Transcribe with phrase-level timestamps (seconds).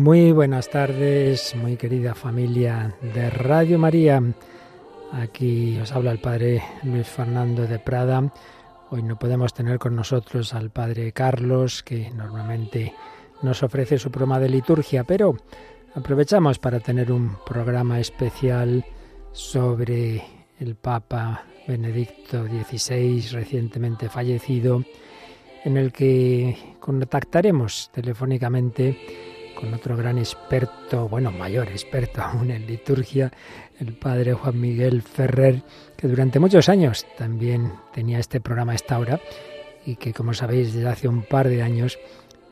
[0.00, 4.22] Muy buenas tardes, muy querida familia de Radio María.
[5.12, 8.32] Aquí os habla el Padre Luis Fernando de Prada.
[8.88, 12.94] Hoy no podemos tener con nosotros al Padre Carlos, que normalmente
[13.42, 15.36] nos ofrece su programa de liturgia, pero
[15.94, 18.82] aprovechamos para tener un programa especial
[19.32, 20.24] sobre
[20.60, 24.82] el Papa Benedicto XVI, recientemente fallecido,
[25.62, 29.29] en el que contactaremos telefónicamente
[29.60, 33.30] con otro gran experto, bueno, mayor experto aún en liturgia,
[33.78, 35.62] el padre Juan Miguel Ferrer,
[35.96, 39.20] que durante muchos años también tenía este programa a esta hora
[39.84, 41.98] y que, como sabéis, desde hace un par de años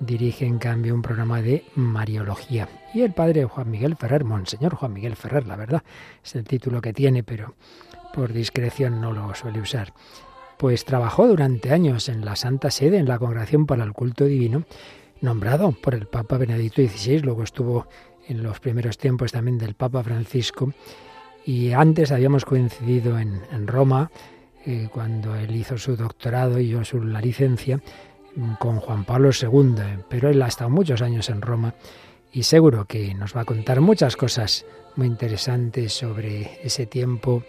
[0.01, 2.69] dirige en cambio un programa de Mariología.
[2.95, 5.83] Y el padre Juan Miguel Ferrer, Monseñor Juan Miguel Ferrer, la verdad,
[6.25, 7.55] es el título que tiene, pero
[8.15, 9.93] por discreción no lo suele usar.
[10.57, 14.65] Pues trabajó durante años en la Santa Sede, en la Congregación para el Culto Divino,
[15.21, 17.87] nombrado por el Papa Benedicto XVI, luego estuvo
[18.27, 20.73] en los primeros tiempos también del Papa Francisco,
[21.45, 24.11] y antes habíamos coincidido en, Roma,
[24.67, 27.81] eh, cuando él hizo su doctorado y yo su, la licencia,
[28.59, 31.75] con Juan Pablo II, pero él ha estado muchos años en Roma
[32.33, 34.65] y seguro que nos va a contar muchas cosas
[34.97, 37.43] muy interesantes sobre ese tiempo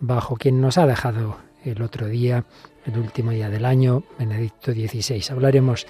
[0.00, 2.44] bajo quien nos ha dejado el otro día,
[2.84, 5.22] el último día del año, Benedicto XVI.
[5.30, 5.86] Hablaremos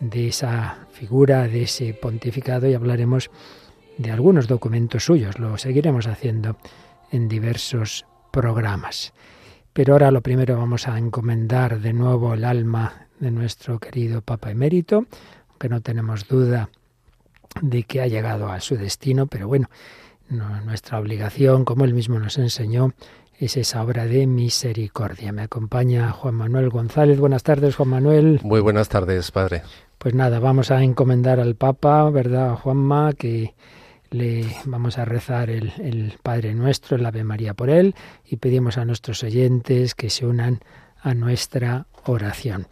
[0.00, 3.30] de esa figura, de ese pontificado y hablaremos
[3.96, 5.38] de algunos documentos suyos.
[5.38, 6.56] Lo seguiremos haciendo
[7.10, 9.12] en diversos programas.
[9.72, 14.50] Pero ahora lo primero vamos a encomendar de nuevo el alma de nuestro querido Papa
[14.50, 15.06] Emérito,
[15.50, 16.70] aunque no tenemos duda
[17.62, 19.68] de que ha llegado a su destino, pero bueno,
[20.28, 22.92] nuestra obligación, como él mismo nos enseñó,
[23.38, 25.32] es esa obra de misericordia.
[25.32, 27.18] Me acompaña Juan Manuel González.
[27.18, 28.40] Buenas tardes, Juan Manuel.
[28.42, 29.62] Muy buenas tardes, padre.
[29.98, 33.14] Pues nada, vamos a encomendar al Papa, ¿verdad, Juanma?
[33.14, 33.54] Que
[34.10, 38.78] le vamos a rezar el, el Padre Nuestro, el Ave María por él, y pedimos
[38.78, 40.60] a nuestros oyentes que se unan
[41.02, 42.68] a nuestra oración.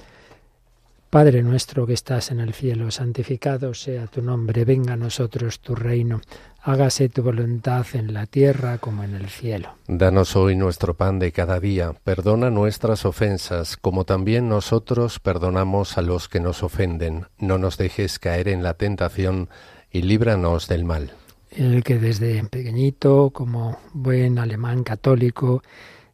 [1.11, 5.75] Padre nuestro que estás en el cielo, santificado sea tu nombre, venga a nosotros tu
[5.75, 6.21] reino,
[6.67, 9.77] hágase tu voluntad en la tierra como en el cielo.
[9.87, 16.03] Danos hoy nuestro pan de cada día, perdona nuestras ofensas, como también nosotros perdonamos a
[16.03, 19.49] los que nos ofenden, no nos dejes caer en la tentación
[19.93, 21.13] y líbranos del mal.
[21.51, 25.63] El que desde pequeñito, como buen alemán católico,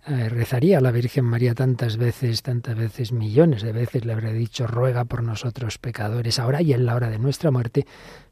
[0.06, 4.34] eh, rezaría a la Virgen María tantas veces, tantas veces, millones de veces le habré
[4.34, 7.86] dicho, ruega por nosotros pecadores, ahora y en la hora de nuestra muerte,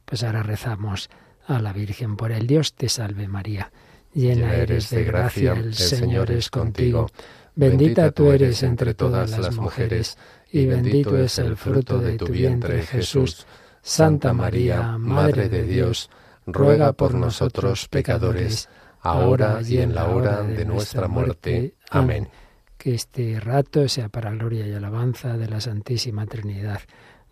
[0.04, 1.08] pues ahora rezamos
[1.56, 3.70] a la Virgen por el Dios te salve María.
[4.14, 7.08] Llena eres de gracia, el Señor es contigo.
[7.54, 10.16] Bendita tú eres entre todas las mujeres,
[10.52, 13.46] y bendito es el fruto de tu vientre, Jesús.
[13.82, 16.10] Santa María, Madre de Dios,
[16.46, 18.68] ruega por nosotros pecadores,
[19.00, 21.74] ahora y en la hora de nuestra muerte.
[21.90, 22.28] Amén.
[22.76, 26.80] Que este rato sea para gloria y alabanza de la Santísima Trinidad.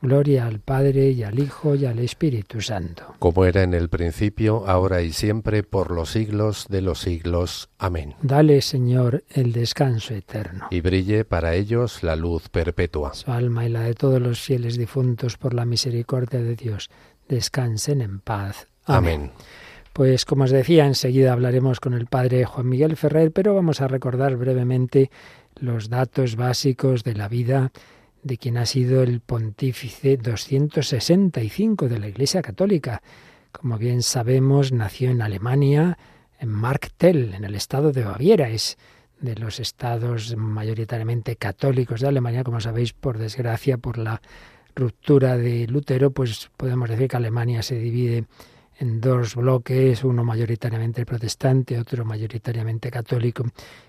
[0.00, 3.14] Gloria al Padre y al Hijo y al Espíritu Santo.
[3.18, 7.68] Como era en el principio, ahora y siempre, por los siglos de los siglos.
[7.78, 8.14] Amén.
[8.22, 10.68] Dale, Señor, el descanso eterno.
[10.70, 13.14] Y brille para ellos la luz perpetua.
[13.14, 16.90] Su alma y la de todos los fieles difuntos por la misericordia de Dios,
[17.28, 18.68] descansen en paz.
[18.84, 19.32] Amén.
[19.92, 23.88] Pues como os decía, enseguida hablaremos con el padre Juan Miguel Ferrer, pero vamos a
[23.88, 25.10] recordar brevemente
[25.56, 27.72] los datos básicos de la vida
[28.28, 33.02] de quien ha sido el pontífice 265 de la Iglesia Católica.
[33.50, 35.98] Como bien sabemos, nació en Alemania,
[36.38, 38.50] en Marktel, en el estado de Baviera.
[38.50, 38.76] Es
[39.18, 44.20] de los estados mayoritariamente católicos de Alemania, como sabéis, por desgracia, por la
[44.76, 48.26] ruptura de Lutero, pues podemos decir que Alemania se divide
[48.78, 53.44] en dos bloques, uno mayoritariamente protestante, otro mayoritariamente católico,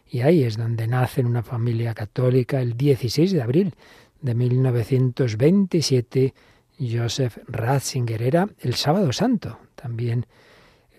[0.09, 3.75] y ahí es donde nace en una familia católica el 16 de abril
[4.21, 6.33] de 1927
[6.79, 10.25] Joseph Ratzinger era el sábado santo, también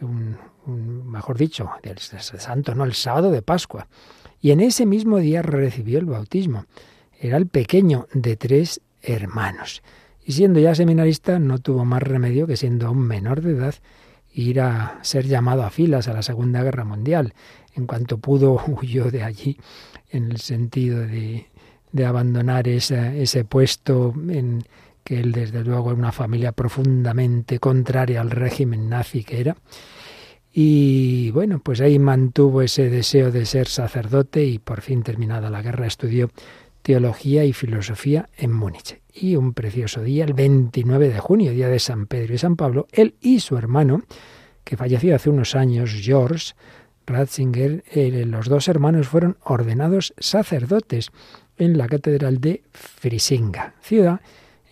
[0.00, 0.36] un,
[1.10, 3.88] mejor dicho, el, santo, no, el sábado de Pascua.
[4.40, 6.66] Y en ese mismo día recibió el bautismo.
[7.18, 9.82] Era el pequeño de tres hermanos
[10.24, 13.74] y siendo ya seminarista no tuvo más remedio que siendo aún menor de edad
[14.32, 17.34] ir a ser llamado a filas a la Segunda Guerra Mundial.
[17.74, 19.58] En cuanto pudo huyó de allí
[20.10, 21.48] en el sentido de,
[21.92, 24.64] de abandonar ese, puesto en
[25.04, 29.56] que él desde luego era una familia profundamente contraria al régimen nazi que era.
[30.52, 35.62] Y bueno, pues ahí mantuvo ese deseo de ser sacerdote y por fin terminada la
[35.62, 36.30] guerra estudió
[36.82, 39.00] teología y filosofía en Múnich.
[39.12, 42.86] Y un precioso día, el 29 de junio, día de San Pedro y San Pablo,
[42.92, 44.02] él y su hermano,
[44.64, 46.54] que falleció hace unos años, George
[47.06, 51.10] Ratzinger, eh, los dos hermanos fueron ordenados sacerdotes
[51.60, 54.20] en la catedral de Frisinga, ciudad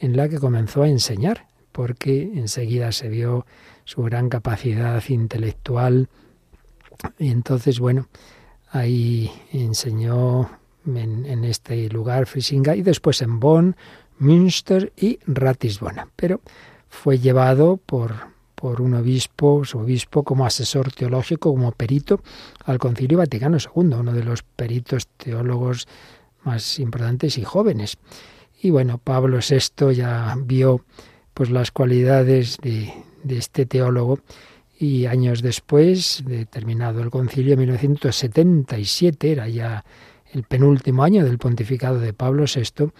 [0.00, 3.46] en la que comenzó a enseñar, porque enseguida se vio
[3.84, 6.08] su gran capacidad intelectual.
[7.18, 8.08] Y entonces, bueno,
[8.70, 10.50] ahí enseñó
[10.86, 13.76] en, este lugar, Frisinga, y después en Bonn,
[14.18, 16.08] Münster y Ratisbona.
[16.16, 16.40] Pero
[16.88, 18.14] fue llevado por,
[18.54, 22.22] por un obispo, su obispo, como asesor teológico, como perito
[22.64, 25.86] al Concilio Vaticano II, uno de los peritos teólogos
[26.44, 27.98] más importantes y jóvenes.
[28.60, 30.84] Y bueno, Pablo VI ya vio
[31.34, 32.92] pues las cualidades de,
[33.28, 34.20] este teólogo
[34.78, 39.84] y años después, de terminado el concilio en 1977, era ya
[40.32, 42.90] el penúltimo año del pontificado de Pablo VI,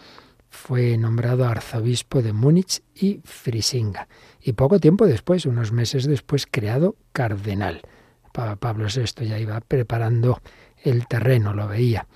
[0.50, 4.08] fue nombrado arzobispo de Múnich y Frisinga.
[4.40, 7.82] Y poco tiempo después, unos meses después, creado cardenal.
[8.32, 10.40] Pablo VI ya iba preparando
[10.84, 12.06] el terreno, lo veía,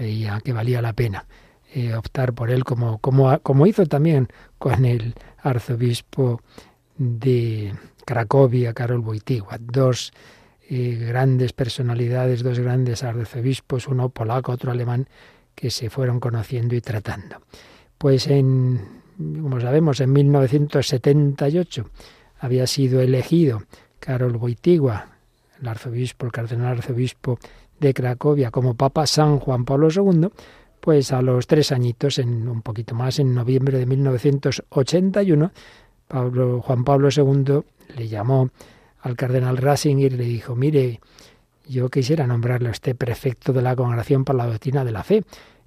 [0.00, 1.26] veía que valía la pena
[1.74, 6.40] eh, optar por él, como, como, como hizo también con el arzobispo
[6.96, 7.74] de
[8.04, 10.12] Cracovia, Karol Wojtyła, dos
[10.68, 15.08] eh, grandes personalidades, dos grandes arzobispos, uno polaco, otro alemán,
[15.54, 17.36] que se fueron conociendo y tratando.
[17.98, 21.88] Pues en, como sabemos, en 1978
[22.40, 23.62] había sido elegido
[24.00, 25.06] Karol Wojtyła,
[25.60, 27.38] el arzobispo, el cardenal arzobispo
[27.80, 30.28] de Cracovia, como Papa San Juan Pablo II,
[30.80, 35.52] pues a los tres añitos, en un poquito más, en noviembre de 1981,
[36.08, 37.60] Pablo, Juan Pablo II
[37.96, 38.50] le llamó
[39.00, 41.00] al cardenal Ratzinger y le dijo, mire,
[41.68, 45.22] yo quisiera nombrarle a usted prefecto de la Congregación para la Doctrina de la Fe.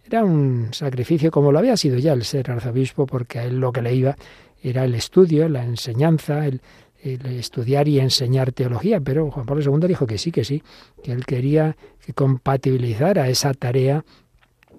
[0.06, 3.72] Era un sacrificio como lo había sido ya el ser arzobispo, porque a él lo
[3.72, 4.16] que le iba
[4.62, 6.62] era el estudio, la enseñanza, el,
[7.04, 10.64] estudiar y enseñar teología, pero Juan Pablo II dijo que sí, que sí,
[11.04, 14.06] que él quería que compatibilizara esa tarea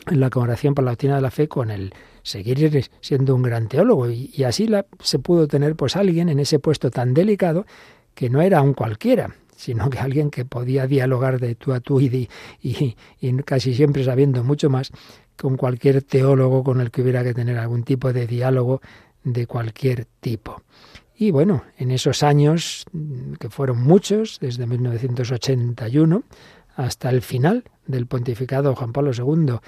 [0.07, 1.93] en la Congregación para la Doctrina de la Fe con el
[2.23, 4.11] seguir siendo un gran teólogo.
[4.11, 7.67] Y, así la, se pudo tener pues alguien en ese puesto tan delicado
[8.15, 12.01] que no era un cualquiera, sino que alguien que podía dialogar de tú a tú
[12.01, 12.29] y,
[12.63, 12.97] y,
[13.45, 14.91] casi siempre sabiendo mucho más
[15.37, 18.81] con cualquier teólogo con el que hubiera que tener algún tipo de diálogo
[19.25, 20.63] de cualquier tipo.
[21.17, 22.87] Y bueno, en esos años,
[23.39, 26.25] que fueron muchos, desde 1981
[26.77, 29.59] hasta el final del pontificado de Juan Pablo II,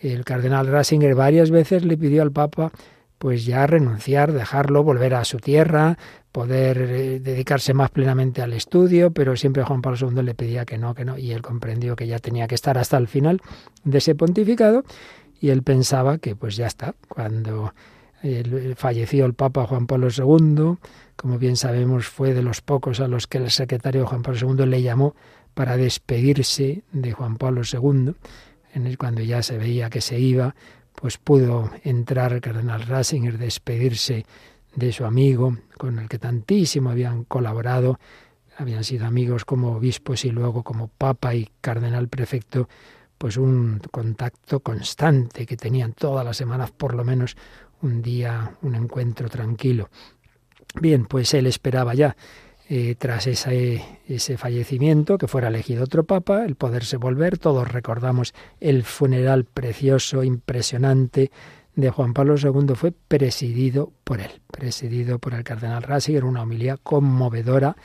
[0.00, 2.72] el cardenal Ratzinger varias veces le pidió al Papa
[3.18, 5.98] pues ya renunciar, dejarlo, volver a su tierra,
[6.30, 10.78] poder eh, dedicarse más plenamente al estudio, pero siempre Juan Pablo II le pedía que
[10.78, 13.40] no, que no, y él comprendió que ya tenía que estar hasta el final
[13.82, 14.84] de ese pontificado,
[15.40, 17.74] y él pensaba que pues ya está, cuando
[18.76, 20.76] falleció el Papa Juan Pablo II,
[21.16, 24.66] como bien sabemos fue de los pocos a los que el secretario Juan Pablo II
[24.66, 25.14] le llamó
[25.54, 28.14] para despedirse de Juan Pablo II,
[28.96, 30.54] cuando ya se veía que se iba,
[30.94, 34.24] pues pudo entrar el cardenal Ratzinger, despedirse
[34.74, 37.98] de su amigo, con el que tantísimo habían colaborado,
[38.56, 42.68] habían sido amigos como obispos y luego como papa y cardenal prefecto,
[43.16, 47.36] pues un contacto constante que tenían todas las semanas, por lo menos
[47.82, 49.88] un día, un encuentro tranquilo.
[50.80, 52.16] Bien, pues él esperaba ya
[52.68, 57.38] eh, tras ese, ese fallecimiento, que fuera elegido otro papa, el poderse volver.
[57.38, 61.30] Todos recordamos el funeral precioso, impresionante
[61.78, 66.76] de Juan Pablo II, fue presidido por él, presidido por el cardenal Ratzinger, una homilía
[66.76, 67.76] conmovedora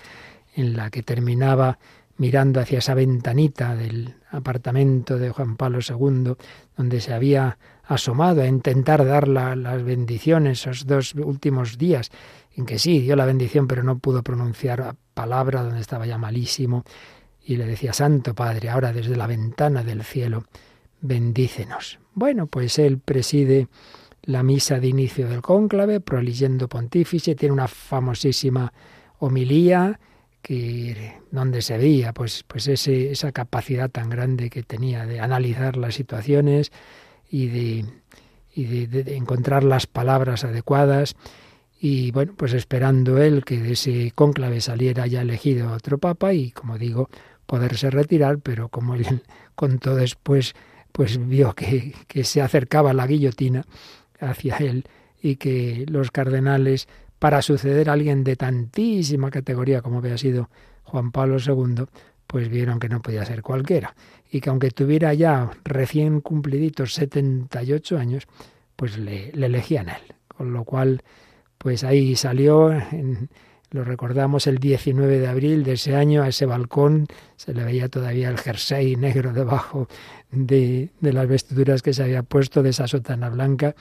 [0.55, 1.77] en la que terminaba
[2.17, 6.33] mirando hacia esa ventanita del apartamento de Juan Pablo II,
[6.75, 12.11] donde se había asomado a intentar dar las bendiciones esos dos últimos días
[12.55, 16.83] en que sí, dio la bendición, pero no pudo pronunciar palabra donde estaba ya malísimo,
[17.45, 20.45] y le decía, Santo Padre, ahora desde la ventana del cielo,
[21.01, 21.99] bendícenos.
[22.13, 23.67] Bueno, pues él preside
[24.21, 28.71] la misa de inicio del cónclave, proliyendo pontífice, tiene una famosísima
[29.19, 29.99] homilía
[30.41, 35.77] que donde se veía pues, pues ese, esa capacidad tan grande que tenía de analizar
[35.77, 36.71] las situaciones
[37.33, 37.85] y de,
[38.53, 41.15] y de encontrar las palabras adecuadas.
[41.81, 46.51] Y bueno, pues esperando él que de ese cónclave saliera ya elegido otro papa y,
[46.51, 47.09] como digo,
[47.47, 49.23] poderse retirar, pero como él
[49.55, 50.53] contó después,
[50.91, 53.65] pues vio que, que se acercaba la guillotina
[54.19, 54.85] hacia él
[55.19, 56.87] y que los cardenales,
[57.17, 60.51] para suceder a alguien de tantísima categoría como había sido
[60.83, 61.85] Juan Pablo II,
[62.27, 63.95] pues vieron que no podía ser cualquiera
[64.33, 68.23] y que aunque tuviera ya recién cumpliditos 78 años,
[68.75, 70.15] pues le, le elegían él.
[70.27, 71.03] Con lo cual,
[71.59, 72.71] pues ahí salió,
[73.69, 77.89] lo recordamos el 19 de abril de ese año, a ese balcón se le veía
[77.89, 79.87] todavía el jersey negro debajo
[80.31, 83.75] de, de las vestiduras que se había puesto, de esa sotana blanca,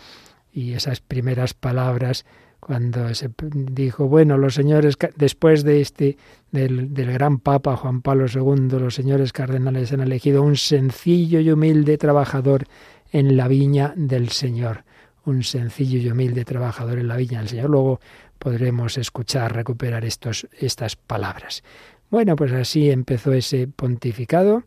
[0.52, 2.26] y esas primeras palabras
[2.64, 6.16] cuando se dijo, bueno, los señores, después de este,
[6.52, 11.50] del, del, gran Papa Juan Pablo II, los señores cardenales han elegido un sencillo y
[11.50, 12.66] humilde trabajador
[13.10, 14.84] en la viña del Señor.
[15.24, 17.68] Un sencillo y humilde trabajador en la viña del Señor.
[17.68, 18.00] Luego
[18.38, 21.64] podremos escuchar, recuperar estos, estas palabras.
[22.10, 24.62] Bueno, pues así empezó ese pontificado.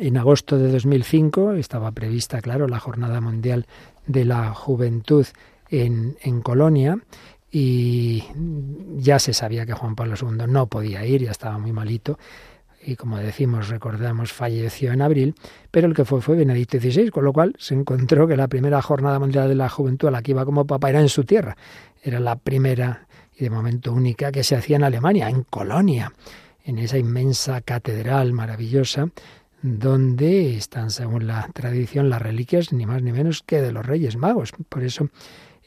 [0.00, 3.66] En agosto de 2005 estaba prevista, claro, la Jornada Mundial
[4.08, 5.26] de la Juventud
[5.70, 6.98] en, Colonia
[7.50, 8.24] y
[8.96, 12.18] ya se sabía que Juan Pablo II no podía ir, ya estaba muy malito
[12.84, 15.34] y como decimos, recordamos, falleció en abril,
[15.70, 18.80] pero el que fue fue Benedicto XVI, con lo cual se encontró que la primera
[18.80, 21.56] jornada mundial de la juventud a la que iba como papa era en su tierra,
[22.02, 23.06] era la primera
[23.36, 26.12] y de momento única que se hacía en Alemania, en Colonia,
[26.64, 29.08] en esa inmensa catedral maravillosa
[29.62, 34.16] donde están, según la tradición, las reliquias ni más ni menos que de los Reyes
[34.16, 34.52] Magos.
[34.68, 35.08] Por eso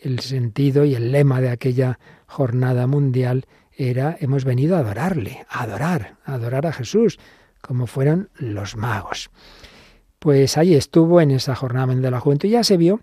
[0.01, 5.63] el sentido y el lema de aquella jornada mundial era hemos venido a adorarle, a
[5.63, 7.19] adorar, a adorar a Jesús,
[7.61, 9.29] como fueron los magos.
[10.19, 12.99] Pues ahí estuvo en esa jornada de la juventud y ya se vio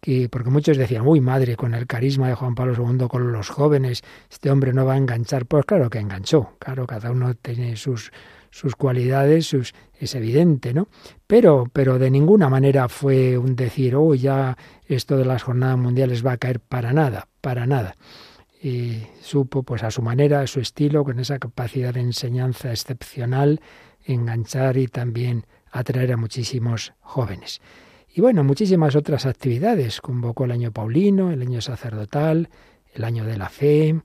[0.00, 3.48] que, porque muchos decían, uy madre, con el carisma de Juan Pablo II, con los
[3.48, 5.46] jóvenes, este hombre no va a enganchar.
[5.46, 8.12] Pues claro que enganchó, claro, cada uno tiene sus,
[8.50, 10.88] sus cualidades, sus, es evidente, ¿no?
[11.26, 16.24] Pero, pero de ninguna manera fue un decir, oh, ya esto de las jornadas mundiales
[16.26, 17.96] va a caer para nada, para nada.
[18.62, 23.60] Y supo, pues a su manera, a su estilo, con esa capacidad de enseñanza excepcional,
[24.04, 27.60] enganchar y también atraer a muchísimos jóvenes.
[28.12, 30.00] Y bueno, muchísimas otras actividades.
[30.00, 32.48] Convocó el año paulino, el año sacerdotal,
[32.94, 34.00] el año de la fe,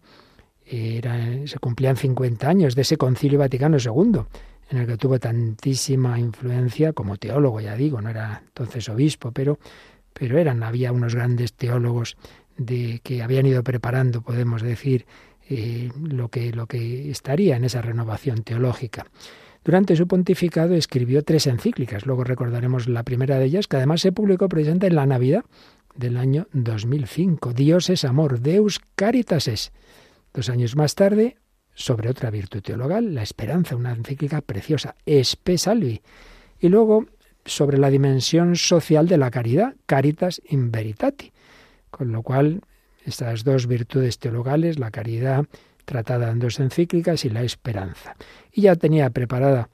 [0.65, 4.21] se cumplían 50 años de ese concilio Vaticano II,
[4.69, 9.59] en el que tuvo tantísima influencia como teólogo, ya digo, no era entonces obispo, pero,
[10.13, 12.17] pero eran, había unos grandes teólogos
[12.57, 15.05] de, que habían ido preparando, podemos decir,
[15.49, 19.05] eh, lo, que, lo que estaría en esa renovación teológica.
[19.63, 24.11] Durante su pontificado escribió tres encíclicas, luego recordaremos la primera de ellas, que además se
[24.11, 25.43] publicó presente en la Navidad
[25.95, 27.53] del año 2005.
[27.53, 29.71] Dios es amor, Deus caritas es.
[30.33, 31.37] Dos años más tarde,
[31.75, 36.01] sobre otra virtud teologal, la esperanza, una encíclica preciosa, Espe Salvi.
[36.59, 37.05] Y luego,
[37.45, 41.31] sobre la dimensión social de la caridad, Caritas in Veritati.
[41.91, 42.61] Con lo cual,
[43.05, 45.45] estas dos virtudes teologales, la caridad
[45.83, 48.15] tratada en dos encíclicas y la esperanza.
[48.51, 49.69] Y ya tenía preparada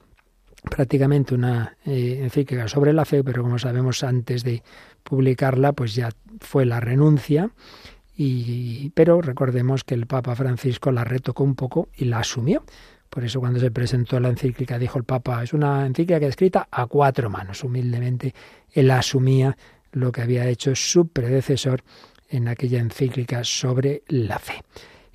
[0.70, 4.62] prácticamente una eh, encíclica sobre la fe, pero como sabemos antes de
[5.02, 7.50] publicarla, pues ya fue la renuncia
[8.94, 12.64] pero recordemos que el Papa Francisco la retocó un poco y la asumió.
[13.08, 16.86] Por eso cuando se presentó la encíclica dijo el Papa, es una encíclica escrita a
[16.86, 17.62] cuatro manos.
[17.62, 18.34] Humildemente
[18.72, 19.56] él asumía
[19.92, 21.82] lo que había hecho su predecesor
[22.28, 24.62] en aquella encíclica sobre la fe.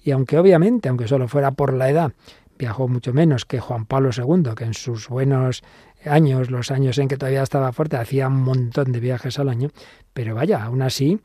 [0.04, 2.14] Y aunque obviamente, aunque solo fuera por la edad,
[2.58, 5.64] viajó mucho menos que Juan Pablo II, que en sus buenos
[6.06, 9.70] años, los años en que todavía estaba fuerte, hacía un montón de viajes al año,
[10.14, 11.20] pero vaya, aún así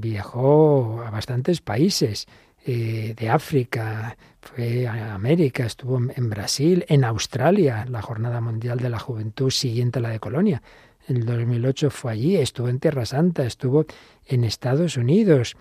[0.00, 2.26] viajó a bastantes países
[2.66, 8.88] eh, de África, fue a América, estuvo en Brasil, en Australia, la Jornada Mundial de
[8.88, 10.62] la Juventud siguiente a la de Colonia.
[11.06, 13.84] En el 2008 fue allí, estuvo en Tierra Santa, estuvo
[14.26, 15.56] en Estados Unidos.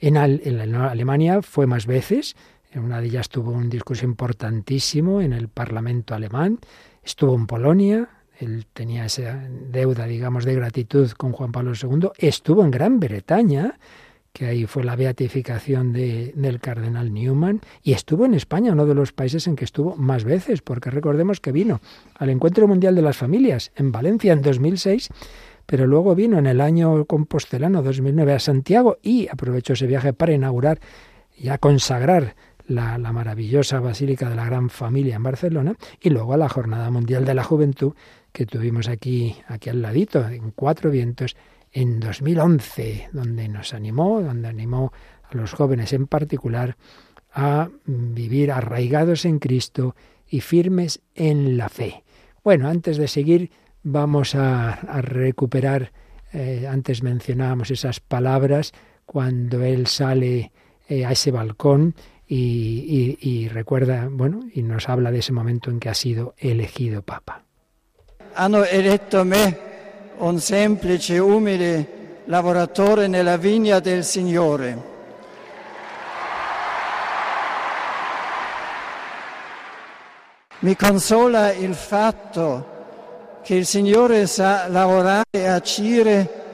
[0.00, 2.36] En, en Alemania fue más veces,
[2.72, 6.58] en una de ellas tuvo un discurso importantísimo en el Parlamento alemán,
[7.02, 12.64] estuvo en Polonia, él tenía esa deuda, digamos, de gratitud con Juan Pablo II, estuvo
[12.64, 13.78] en Gran Bretaña,
[14.32, 18.94] que ahí fue la beatificación de, del cardenal Newman, y estuvo en España, uno de
[18.94, 21.80] los países en que estuvo más veces, porque recordemos que vino
[22.14, 25.08] al Encuentro Mundial de las Familias en Valencia en 2006,
[25.64, 30.32] pero luego vino en el año compostelano 2009 a Santiago y aprovechó ese viaje para
[30.32, 30.80] inaugurar
[31.36, 36.34] y a consagrar la, la, maravillosa Basílica de la Gran Familia en Barcelona y luego
[36.34, 37.94] a la Jornada Mundial de la Juventud
[38.36, 41.38] que tuvimos aquí, aquí al ladito, en Cuatro Vientos,
[41.72, 46.76] en 2011, donde nos animó, donde animó a los jóvenes en particular
[47.32, 49.96] a vivir arraigados en Cristo
[50.28, 52.04] y firmes en la fe.
[52.44, 53.52] Bueno, antes de seguir,
[53.82, 55.92] vamos a, recuperar,
[56.34, 58.72] eh, antes mencionábamos esas palabras,
[59.06, 60.52] cuando él sale
[60.90, 61.94] eh, a ese balcón
[62.28, 67.00] y, y, recuerda, bueno, y nos habla de ese momento en que ha sido elegido
[67.00, 67.45] Papa.
[68.38, 69.58] Hanno eletto me,
[70.18, 74.78] un semplice, umile lavoratore nella vigna del Signore.
[80.58, 86.44] Mi consola il fatto che il Signore sa lavorare e agire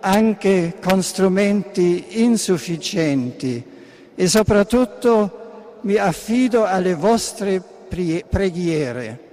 [0.00, 3.64] anche con strumenti insufficienti
[4.12, 9.31] e soprattutto mi affido alle vostre preghiere.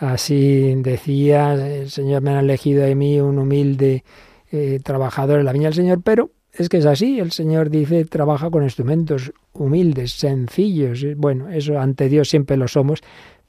[0.00, 4.02] Así decía, el Señor me ha elegido de mí un humilde
[4.50, 8.06] eh, trabajador en la viña del Señor, pero es que es así, el Señor dice,
[8.06, 11.04] trabaja con instrumentos humildes, sencillos.
[11.16, 13.00] Bueno, eso ante Dios siempre lo somos,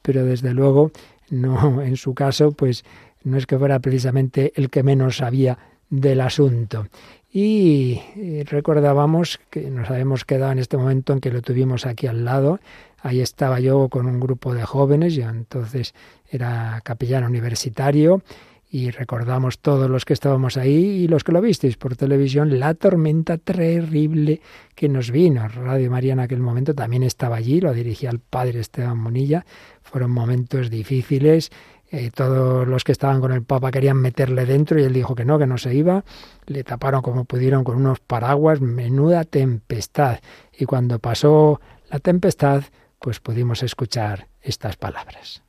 [0.02, 0.92] pero desde luego
[1.30, 2.84] no, en su caso, pues
[3.24, 5.58] no es que fuera precisamente el que menos sabía
[5.90, 6.88] del asunto.
[7.34, 8.02] Y
[8.44, 12.60] recordábamos que nos habíamos quedado en este momento en que lo tuvimos aquí al lado.
[13.02, 15.94] Ahí estaba yo con un grupo de jóvenes, yo entonces
[16.30, 18.22] era capellán universitario
[18.70, 22.74] y recordamos todos los que estábamos ahí y los que lo visteis por televisión, la
[22.74, 24.40] tormenta terrible
[24.76, 25.46] que nos vino.
[25.48, 29.46] Radio María en aquel momento también estaba allí, lo dirigía el padre Esteban Monilla.
[29.82, 31.52] Fueron momentos difíciles
[31.94, 35.26] eh, todos los que estaban con el Papa querían meterle dentro y él dijo que
[35.26, 36.06] no, que no se iba.
[36.46, 40.20] Le taparon como pudieron con unos paraguas, menuda tempestad.
[40.58, 42.64] Y cuando pasó la tempestad,
[43.02, 45.42] pues pudimos escuchar estas palabras.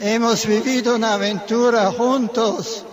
[0.00, 2.84] Hemos vivido una aventura juntos.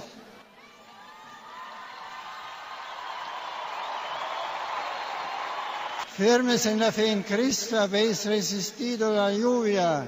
[6.15, 10.07] Firmes en la fe en Cristo habéis resistido la lluvia.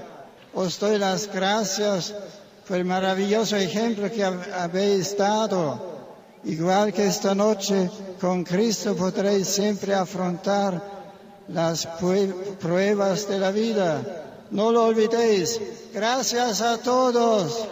[0.54, 2.14] Os doy las gracias
[2.64, 5.92] fue el maravilloso ejemplo que habéis dado.
[6.44, 10.93] Igual que esta noche, con Cristo podréis siempre afrontar
[11.48, 11.86] las
[12.60, 14.02] pruebas de la vida.
[14.50, 15.60] No lo olvidéis.
[15.92, 17.68] Gracias a todos.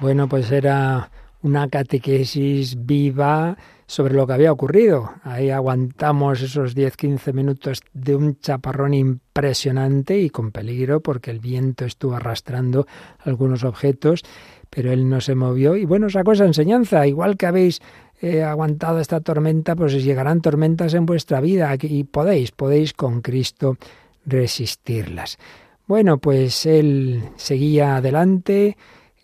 [0.00, 1.10] Bueno, pues era
[1.42, 5.10] una catequesis viva sobre lo que había ocurrido.
[5.22, 11.86] Ahí aguantamos esos 10-15 minutos de un chaparrón impresionante y con peligro porque el viento
[11.86, 12.86] estuvo arrastrando
[13.20, 14.22] algunos objetos,
[14.68, 17.80] pero él no se movió y bueno, sacó esa enseñanza, igual que habéis
[18.20, 23.76] eh, aguantado esta tormenta, pues llegarán tormentas en vuestra vida y podéis, podéis con Cristo
[24.26, 25.38] resistirlas.
[25.86, 28.76] Bueno, pues él seguía adelante,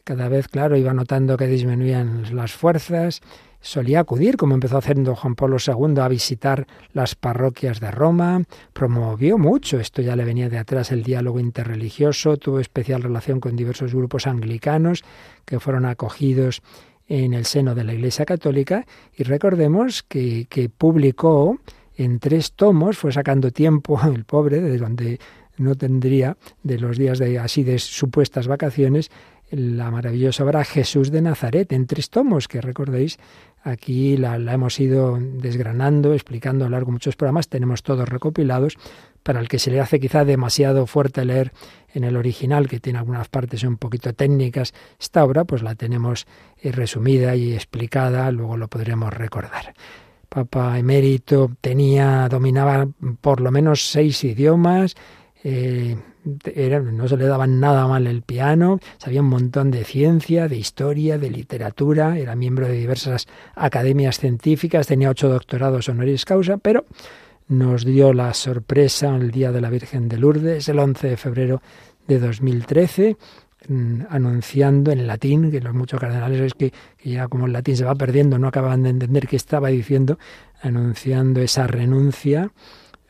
[0.05, 3.21] cada vez, claro, iba notando que disminuían las fuerzas,
[3.61, 9.39] solía acudir, como empezó haciendo Juan Pablo II, a visitar las parroquias de Roma, promovió
[9.39, 13.95] mucho, esto ya le venía de atrás, el diálogo interreligioso, tuvo especial relación con diversos
[13.95, 15.03] grupos anglicanos
[15.45, 16.63] que fueron acogidos
[17.09, 18.87] en el seno de la Iglesia Católica
[19.17, 21.59] y recordemos que, que publicó
[21.97, 25.21] en tres tomos, fue sacando tiempo el pobre, de donde
[25.57, 29.11] no tendría, de los días de así de supuestas vacaciones,
[29.51, 33.19] la maravillosa obra Jesús de Nazaret, en tres tomos, que recordéis,
[33.62, 38.77] aquí la, hemos ido desgranando, explicando a lo largo muchos programas, tenemos todos recopilados,
[39.25, 41.53] para el que se le hace quizá demasiado fuerte leer
[41.93, 46.27] en el original, que tiene algunas partes un poquito técnicas, esta obra pues la tenemos
[46.61, 49.75] eh, resumida y explicada, luego lo podremos recordar.
[50.29, 52.87] Papa emérito tenía, dominaba
[53.21, 54.95] por lo menos seis idiomas,
[55.43, 60.57] eh, no se le daba nada mal el piano, sabía un montón de ciencia, de
[60.57, 66.87] historia, de literatura, era miembro de diversas academias científicas, tenía ocho doctorados honoris causa, pero
[67.49, 71.63] nos dio la sorpresa el día de la Virgen de Lourdes, el 11 de febrero
[72.07, 73.17] de 2013,
[73.69, 77.85] mm, anunciando en latín, que los muchos cardenales es que, ya como el latín se
[77.85, 80.19] va perdiendo, no acaban de entender qué estaba diciendo,
[80.63, 82.53] anunciando esa renuncia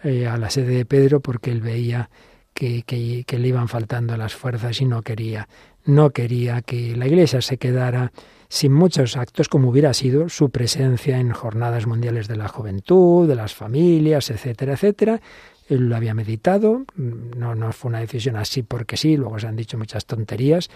[0.02, 2.10] eh, a la sede de Pedro porque él veía
[2.52, 5.48] que, que, le iban faltando las fuerzas y no quería,
[5.84, 8.12] no quería que la Iglesia se quedara
[8.48, 13.34] sin muchos actos como hubiera sido su presencia en jornadas mundiales de la juventud, de
[13.34, 15.20] las familias, etcétera, etcétera.
[15.68, 19.56] Él lo había meditado, no, no fue una decisión así porque sí, luego se han
[19.56, 20.68] dicho muchas tonterías,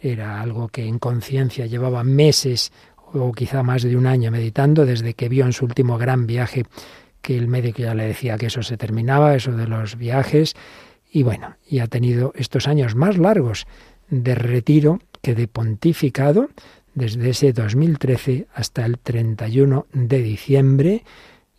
[0.00, 2.72] era algo que en conciencia llevaba meses
[3.12, 6.64] o quizá más de un año meditando desde que vio en su último gran viaje
[7.20, 10.54] que el médico ya le decía que eso se terminaba, eso de los viajes,
[11.10, 13.66] y bueno, y ha tenido estos años más largos
[14.08, 16.48] de retiro que de pontificado,
[16.94, 21.04] desde ese 2013 hasta el 31 de diciembre,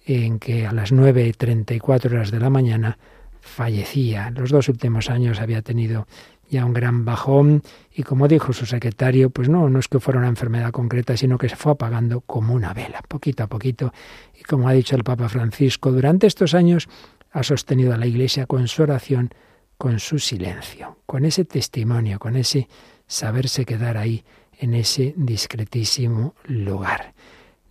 [0.06, 2.98] en que a las 9.34 horas de la mañana
[3.40, 4.32] fallecía.
[4.32, 6.08] Los dos últimos años había tenido
[6.50, 10.20] ya un gran bajón y como dijo su secretario, pues no, no es que fuera
[10.20, 13.94] una enfermedad concreta, sino que se fue apagando como una vela, poquito a poquito.
[14.40, 16.88] Y como ha dicho el Papa Francisco, durante estos años
[17.32, 19.34] ha sostenido a la Iglesia con su oración,
[19.78, 22.68] con su silencio, con ese testimonio, con ese
[23.08, 24.24] saberse quedar ahí
[24.64, 27.14] en ese discretísimo lugar.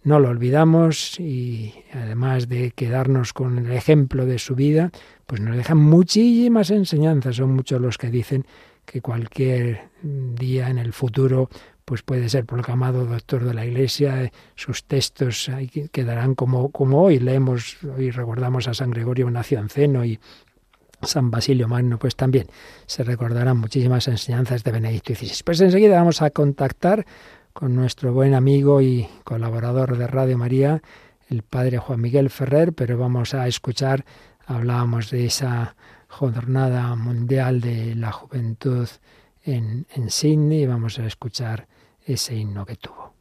[0.04, 4.90] No lo olvidamos y además de quedarnos con el ejemplo de su vida,
[5.26, 7.36] pues nos dejan muchísimas enseñanzas.
[7.36, 8.44] Son muchos los que dicen
[8.84, 11.48] que cualquier día en el futuro
[11.86, 15.50] pues puede ser proclamado doctor de la Iglesia, sus textos
[15.90, 20.20] quedarán como, como hoy leemos, hoy recordamos a San Gregorio Nacianceno y
[21.02, 22.46] San Basilio Magno, pues también
[22.86, 25.42] se recordarán muchísimas enseñanzas de Benedicto XVI.
[25.44, 27.06] Pues enseguida vamos a contactar
[27.52, 30.82] con nuestro buen amigo y colaborador de Radio María,
[31.28, 34.04] el padre Juan Miguel Ferrer, pero vamos a escuchar,
[34.46, 35.76] hablábamos de esa
[36.08, 38.88] jornada mundial de la juventud
[39.42, 41.66] en, en Sydney y vamos a escuchar
[42.04, 43.14] ese himno que tuvo.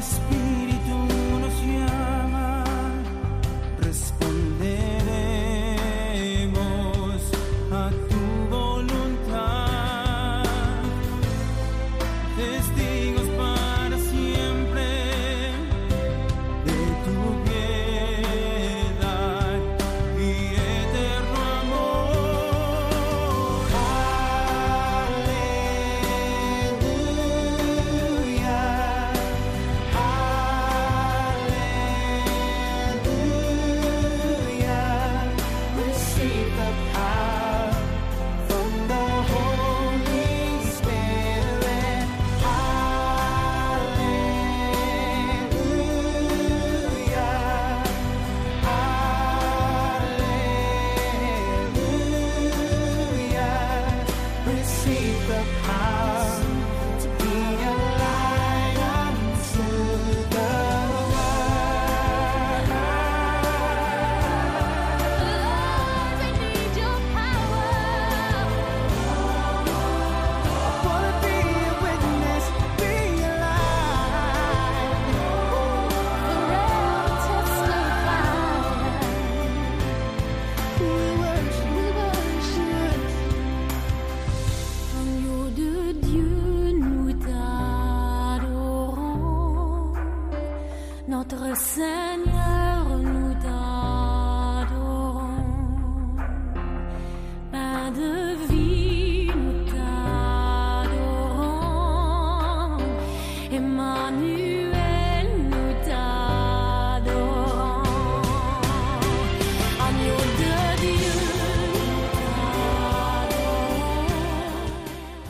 [0.00, 0.49] Tu espíritu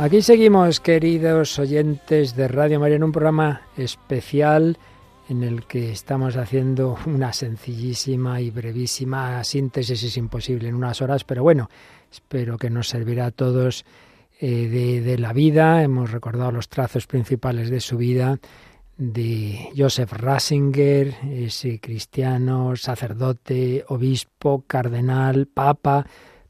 [0.01, 4.79] Aquí seguimos, queridos oyentes de Radio María, en un programa especial
[5.29, 11.25] en el que estamos haciendo una sencillísima y brevísima síntesis, es imposible en unas horas,
[11.25, 11.69] pero bueno,
[12.11, 13.85] espero que nos servirá a todos
[14.41, 15.83] eh, de, la vida.
[15.83, 18.39] Hemos recordado los trazos principales de su vida
[18.97, 26.07] de Joseph Ratzinger, ese cristiano, sacerdote, obispo, cardenal, papa,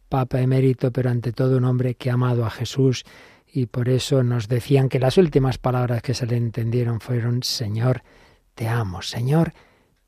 [0.08, 3.04] papa emérito, pero ante todo un hombre que ha amado a Jesús
[3.52, 8.02] y por eso nos decían que las últimas palabras que se le entendieron fueron Señor,
[8.54, 9.52] te amo, Señor,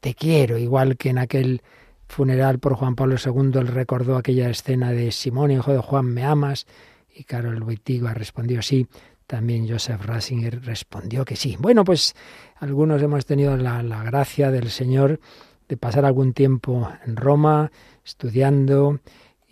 [0.00, 1.62] te quiero, igual que en aquel
[2.06, 6.24] funeral por Juan Pablo II él recordó aquella escena de Simón, hijo de Juan, ¿me
[6.24, 6.66] amas?
[7.14, 8.86] Y Carol Wittiga respondió sí,
[9.26, 11.56] también Joseph Ratzinger respondió que sí.
[11.58, 12.14] Bueno, pues
[12.56, 15.20] algunos hemos tenido la, la gracia del Señor
[15.68, 17.70] de pasar algún tiempo en Roma
[18.04, 19.00] estudiando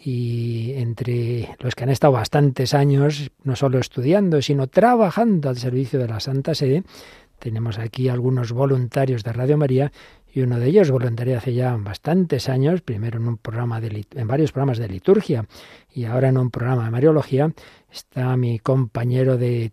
[0.02, 5.98] y entre los que han estado bastantes años, no solo estudiando, sino trabajando al servicio
[5.98, 6.84] de la Santa Sede,
[7.38, 9.92] tenemos aquí algunos voluntarios de Radio María
[10.32, 14.28] y uno de ellos voluntarió hace ya bastantes años, primero en un programa de, en
[14.28, 15.44] varios programas de liturgia
[15.92, 17.50] y ahora en un programa de Mariología,
[17.90, 19.72] está mi compañero de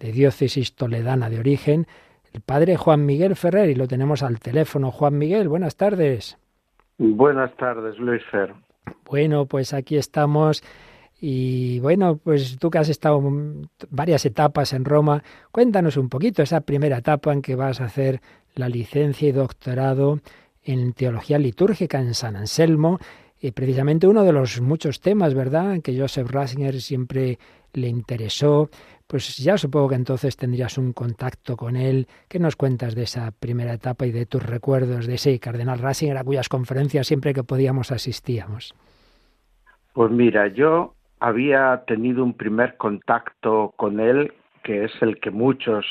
[0.00, 1.86] diócesis toledana de origen,
[2.32, 4.90] el padre Juan Miguel Ferrer, y lo tenemos al teléfono.
[4.90, 6.36] Juan Miguel, buenas tardes.
[6.98, 8.52] Buenas tardes, Luis Fer.
[9.04, 10.62] Bueno, pues aquí estamos.
[11.20, 13.22] Y bueno, pues tú que has estado
[13.88, 18.20] varias etapas en Roma, cuéntanos un poquito esa primera etapa en que vas a hacer
[18.54, 20.20] la licencia y doctorado
[20.62, 22.98] en teología litúrgica en San Anselmo.
[23.40, 27.38] eh, precisamente uno de los muchos temas, ¿verdad?, que Joseph Ratzinger siempre
[27.74, 28.70] le interesó.
[29.06, 32.06] Pues ya supongo que entonces tendrías un contacto con él.
[32.28, 36.16] ¿Qué nos cuentas de esa primera etapa y de tus recuerdos de ese cardenal Ratzinger
[36.16, 38.74] a cuyas conferencias siempre que podíamos asistíamos?
[39.92, 45.86] Pues mira, yo había tenido un primer contacto con él, que es el que muchos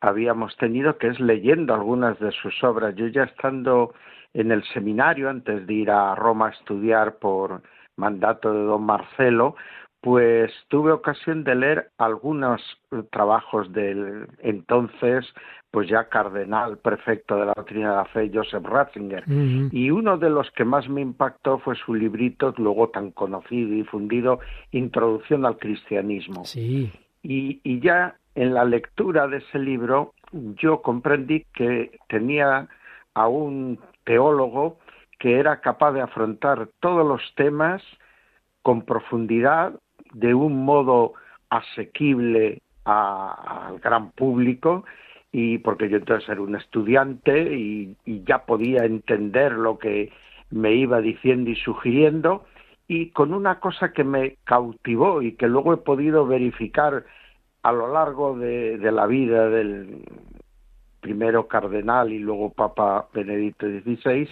[0.00, 2.94] habíamos tenido, que es leyendo algunas de sus obras.
[2.96, 3.94] Yo ya estando
[4.34, 7.62] en el seminario, antes de ir a Roma a estudiar por
[7.96, 9.56] mandato de don Marcelo,
[10.00, 12.62] pues tuve ocasión de leer algunos
[13.10, 15.26] trabajos del entonces,
[15.70, 19.24] pues ya cardenal prefecto de la doctrina de la fe, Joseph Ratzinger.
[19.72, 23.76] Y uno de los que más me impactó fue su librito, luego tan conocido y
[23.76, 26.44] difundido, Introducción al Cristianismo.
[26.44, 26.92] Sí.
[27.22, 32.68] Y, y ya en la lectura de ese libro yo comprendí que tenía
[33.14, 34.78] a un teólogo
[35.18, 37.82] que era capaz de afrontar todos los temas
[38.62, 39.74] con profundidad,
[40.12, 41.14] de un modo
[41.50, 44.84] asequible a- al gran público,
[45.32, 50.10] y porque yo entonces era un estudiante y, ya podía entender lo que
[50.50, 52.44] me iba diciendo y sugiriendo,
[52.86, 57.04] y con una cosa que me cautivó y que luego he podido verificar
[57.62, 60.04] a lo largo de la vida del
[61.08, 64.28] primero cardenal y luego Papa Benedicto XVI,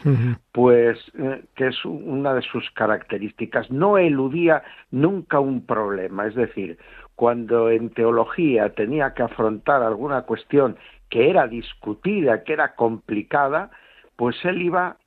[0.52, 3.70] pues eh, que es una de sus características.
[3.70, 6.76] No eludía nunca un problema, es decir,
[7.14, 10.76] cuando en teología tenía que afrontar alguna cuestión
[11.08, 13.70] que era discutida, que era complicada,
[14.16, 14.98] pues él iba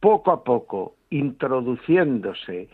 [0.00, 2.68] poco a poco introduciéndose,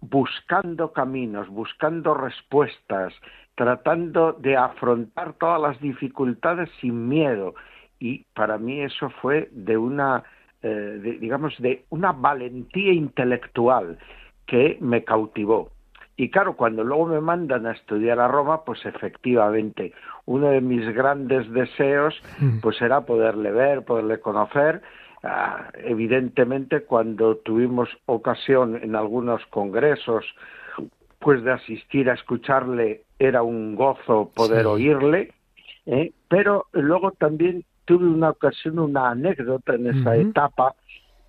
[0.00, 3.14] buscando caminos, buscando respuestas,
[3.64, 7.54] tratando de afrontar todas las dificultades sin miedo.
[7.98, 10.24] Y para mí eso fue de una,
[10.62, 13.98] eh, de- digamos, de una valentía intelectual
[14.46, 15.68] que me cautivó.
[16.16, 19.92] Y claro, cuando luego me mandan a estudiar a Roma, pues efectivamente,
[20.24, 22.60] uno de mis grandes deseos, Mm.
[22.60, 24.80] pues era poderle ver, poderle conocer.
[25.22, 30.24] Ah, evidentemente, cuando tuvimos ocasión en algunos congresos,
[31.18, 34.66] pues de asistir a escucharle, era un gozo poder Sí.
[34.66, 35.32] oírle.
[35.86, 36.12] ¿eh?
[36.28, 40.74] Pero luego también tuve una ocasión, una anécdota en esa etapa,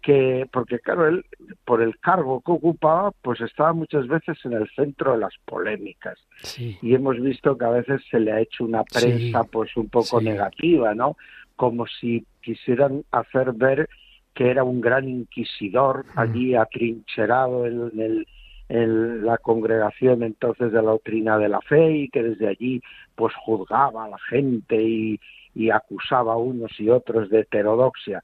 [0.01, 1.25] que, porque claro, él,
[1.65, 6.17] por el cargo que ocupaba, pues estaba muchas veces en el centro de las polémicas.
[6.41, 6.77] Sí.
[6.81, 9.89] Y hemos visto que a veces se le ha hecho una Sí, prensa pues un
[9.89, 10.25] poco sí.
[10.25, 11.17] negativa, ¿no?
[11.55, 13.89] Como si quisieran hacer ver
[14.33, 18.27] que era un gran inquisidor allí atrincherado en, el-
[18.71, 22.81] en la congregación entonces de la doctrina de la fe y que desde allí
[23.15, 25.19] pues juzgaba a la gente y,
[25.53, 28.23] y acusaba a unos y otros de heterodoxia.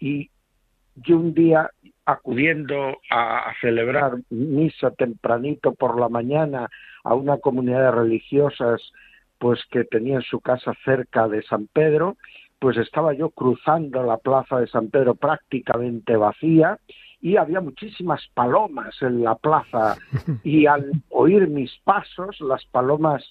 [0.00, 0.30] Y
[0.96, 1.70] yo un día
[2.06, 6.68] acudiendo a, a celebrar misa tempranito por la mañana
[7.04, 8.82] a una comunidad de religiosas
[9.38, 12.16] pues que tenía en su casa cerca de San Pedro,
[12.58, 16.80] pues estaba yo cruzando la plaza de San Pedro prácticamente vacía
[17.24, 19.96] y había muchísimas palomas en la plaza
[20.44, 23.24] y al oír mis pasos las palomas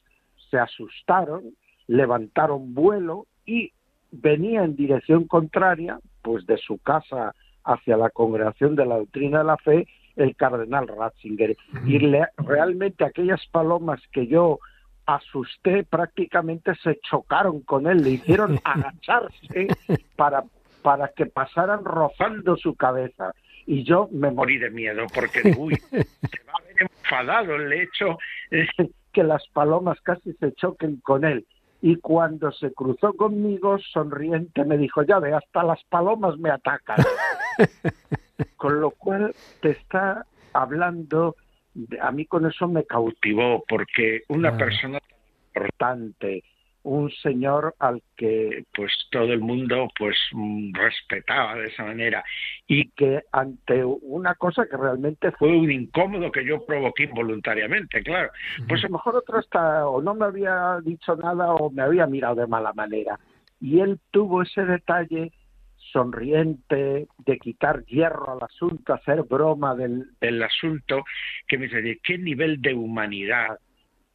[0.50, 1.44] se asustaron,
[1.86, 3.72] levantaron vuelo y
[4.12, 9.44] venía en dirección contraria, pues de su casa hacia la congregación de la doctrina de
[9.46, 11.56] la fe, el cardenal Ratzinger.
[11.86, 14.58] Y le- realmente aquellas palomas que yo
[15.06, 19.68] asusté prácticamente se chocaron con él, le hicieron agacharse
[20.16, 20.44] para,
[20.82, 23.34] para que pasaran rozando su cabeza.
[23.66, 28.18] Y yo me morí de miedo porque uy, se va a ver enfadado el hecho
[29.14, 31.46] que las palomas casi se choquen con él.
[31.82, 36.98] Y cuando se cruzó conmigo, sonriente, me dijo, ya ve, hasta las palomas me atacan.
[38.56, 41.36] Con lo cual te está hablando,
[42.02, 46.44] a mí con eso me cautivó, porque una persona tan importante,
[46.84, 52.24] un señor al que pues todo el mundo pues mm, respetaba de esa manera
[52.68, 58.30] y que ante una cosa que realmente fue un incómodo que yo provoqué involuntariamente, claro,
[58.68, 62.06] pues a lo mejor otro hasta o no me había dicho nada o me había
[62.06, 63.20] mirado de mala manera
[63.62, 65.32] y él tuvo ese detalle
[65.92, 71.04] sonriente, de quitar hierro al asunto, hacer broma del, del asunto,
[71.48, 73.60] que me dice, ¿de qué nivel de humanidad?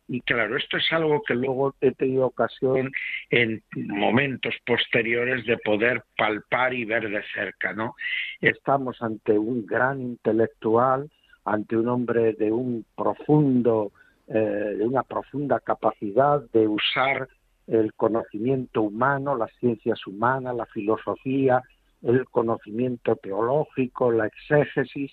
[0.08, 2.90] Y claro, esto es algo que luego he tenido ocasión
[3.28, 7.94] en momentos posteriores de poder palpar y ver de cerca, ¿no?
[8.40, 11.10] Estamos ante un gran intelectual,
[11.44, 13.92] ante un hombre de un profundo,
[14.28, 14.32] eh,
[14.78, 17.28] de una profunda capacidad de usar
[17.66, 21.62] el conocimiento humano, las ciencias humanas, la filosofía,
[22.02, 25.12] el conocimiento teológico, la exégesis,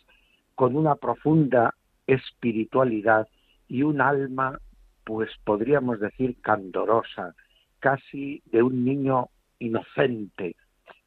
[0.55, 1.73] con una profunda
[2.07, 3.27] espiritualidad
[3.67, 4.59] y un alma,
[5.05, 7.33] pues podríamos decir, candorosa,
[7.79, 10.55] casi de un niño inocente.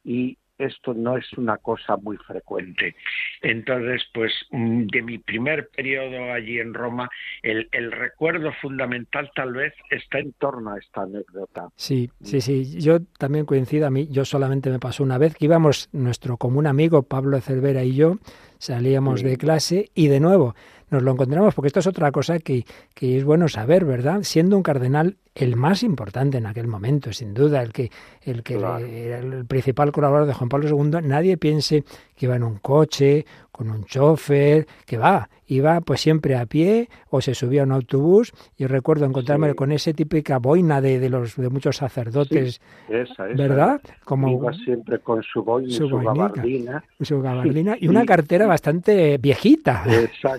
[0.03, 2.93] Y esto no es una cosa muy frecuente.
[3.41, 7.09] Entonces, pues mm, de mi primer periodo allí en Roma,
[7.43, 11.69] el, el recuerdo fundamental tal vez está en torno a esta anécdota.
[11.77, 12.79] Sí, sí, sí.
[12.81, 14.07] Yo también coincido a mí.
[14.09, 18.17] Yo solamente me pasó una vez que íbamos nuestro común amigo Pablo Cervera y yo
[18.57, 19.27] salíamos Sí.
[19.27, 20.55] de clase y de nuevo
[20.89, 24.19] nos lo encontramos porque esto es otra cosa que, que es bueno saber, ¿verdad?
[24.23, 27.91] Siendo un cardenal el más importante en aquel momento, sin duda, el que,
[28.23, 28.85] el que Claro.
[28.85, 31.83] era el principal colaborador de Juan Pablo II, nadie piense
[32.15, 33.25] que iba en un coche,
[33.59, 37.73] con un chofer, que va, iba pues siempre a pie o se subía a un
[37.73, 38.31] autobús.
[38.57, 39.55] Yo recuerdo encontrarme Sí.
[39.55, 43.35] con esa típica boina de, de los de muchos sacerdotes, Esa, esa.
[43.35, 43.81] ¿verdad?
[44.05, 46.81] Como Iba siempre con su boina y Su su, gabardina.
[47.01, 49.83] su gabardina y Y- una cartera bastante viejita.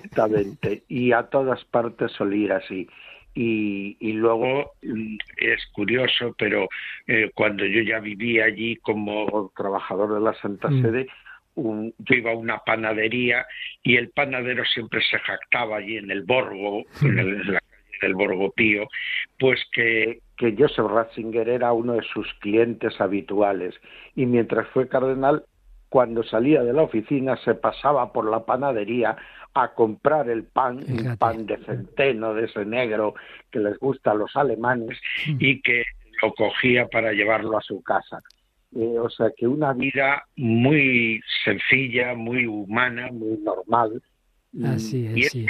[0.01, 0.85] Exactamente.
[0.89, 2.89] Y a todas partes solía así.
[3.35, 6.69] Y, y luego es curioso, pero
[7.07, 10.83] eh, cuando yo ya vivía allí como trabajador de la Santa Mm.
[11.55, 13.47] Un- yo iba a una panadería
[13.83, 17.99] y el panadero siempre se jactaba allí en el Borgo, en, el- en la calle
[18.03, 18.87] del Borgo Pío,
[19.39, 23.75] pues que, que Joseph Ratzinger era uno de sus clientes habituales.
[24.15, 25.45] Y mientras fue cardenal,
[25.89, 29.17] cuando salía de la oficina se pasaba por la panadería
[29.55, 33.15] a comprar el pan, un pan de centeno, de ese negro
[33.51, 34.97] que les gusta a los alemanes,
[35.41, 35.83] y que
[36.23, 38.21] lo cogía para llevarlo a su casa.
[38.77, 44.01] Eh, o sea que una vida muy sencilla, muy humana, muy normal.
[44.53, 45.47] y- Así y es, sí.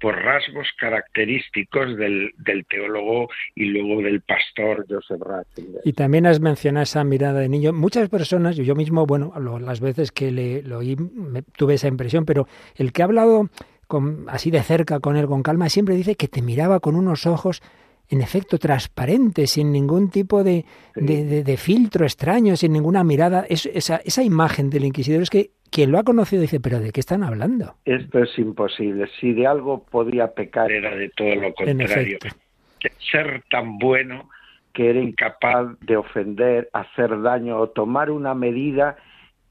[0.00, 5.80] por rasgos característicos del, del teólogo y luego del pastor Joseph Ratzinger.
[5.84, 7.72] Y también has mencionado esa mirada de niño.
[7.72, 11.88] Muchas personas, yo mismo, bueno, lo- las veces que le, lo oí, me- tuve esa
[11.88, 12.46] impresión, pero
[12.76, 13.48] el que ha hablado
[13.88, 17.26] con, así de cerca con él, con calma, siempre dice que te miraba con unos
[17.26, 17.62] ojos,
[18.10, 23.44] en efecto, transparentes, sin ningún tipo de, de, de- de filtro extraño, sin ninguna mirada.
[23.48, 26.90] Es- esa, esa imagen del inquisidor es que quien lo ha conocido dice, pero ¿de
[26.92, 27.74] qué están hablando?
[27.84, 29.08] Esto es imposible.
[29.20, 32.18] Si de algo podía pecar era de todo lo contrario.
[32.22, 34.30] De ser tan bueno
[34.72, 38.96] que era incapaz de ofender, hacer daño o tomar una medida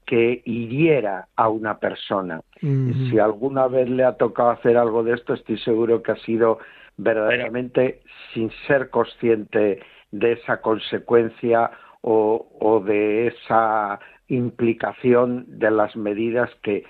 [0.06, 2.40] que hiriera a una persona.
[2.62, 2.90] Ujú.
[2.90, 6.16] Y si alguna vez le ha tocado hacer algo de esto, estoy seguro que ha
[6.24, 6.58] sido
[6.98, 8.00] verdaderamente
[8.34, 9.80] sin ser consciente
[10.10, 11.70] de esa consecuencia
[12.02, 16.84] o, o de esa implicación de las medidas que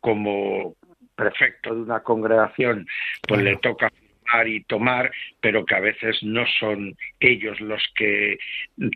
[0.00, 0.74] como
[1.14, 2.86] prefecto de una congregación
[3.26, 8.38] pues le toca firmar y tomar, pero que a veces no son ellos los que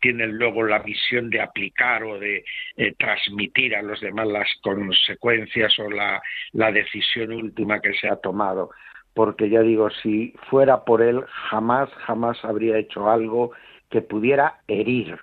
[0.01, 2.44] tienen luego la misión de aplicar o de
[2.77, 6.22] eh, transmitir a los demás las consecuencias o la,
[6.53, 8.70] la decisión última que se ha tomado.
[9.14, 13.53] Porque ya digo, si fuera por él, jamás, jamás habría hecho algo
[13.90, 15.18] que pudiera herir.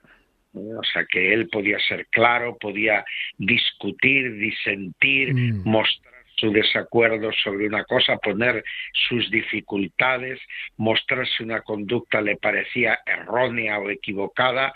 [0.54, 0.74] ¿eh?
[0.78, 3.04] O sea, que él podía ser claro, podía
[3.38, 5.62] discutir, disentir, Mm.
[5.64, 8.64] mostrar su desacuerdo sobre una cosa, poner
[9.10, 10.40] sus dificultades,
[10.78, 14.74] mostrar si una conducta le parecía errónea o equivocada,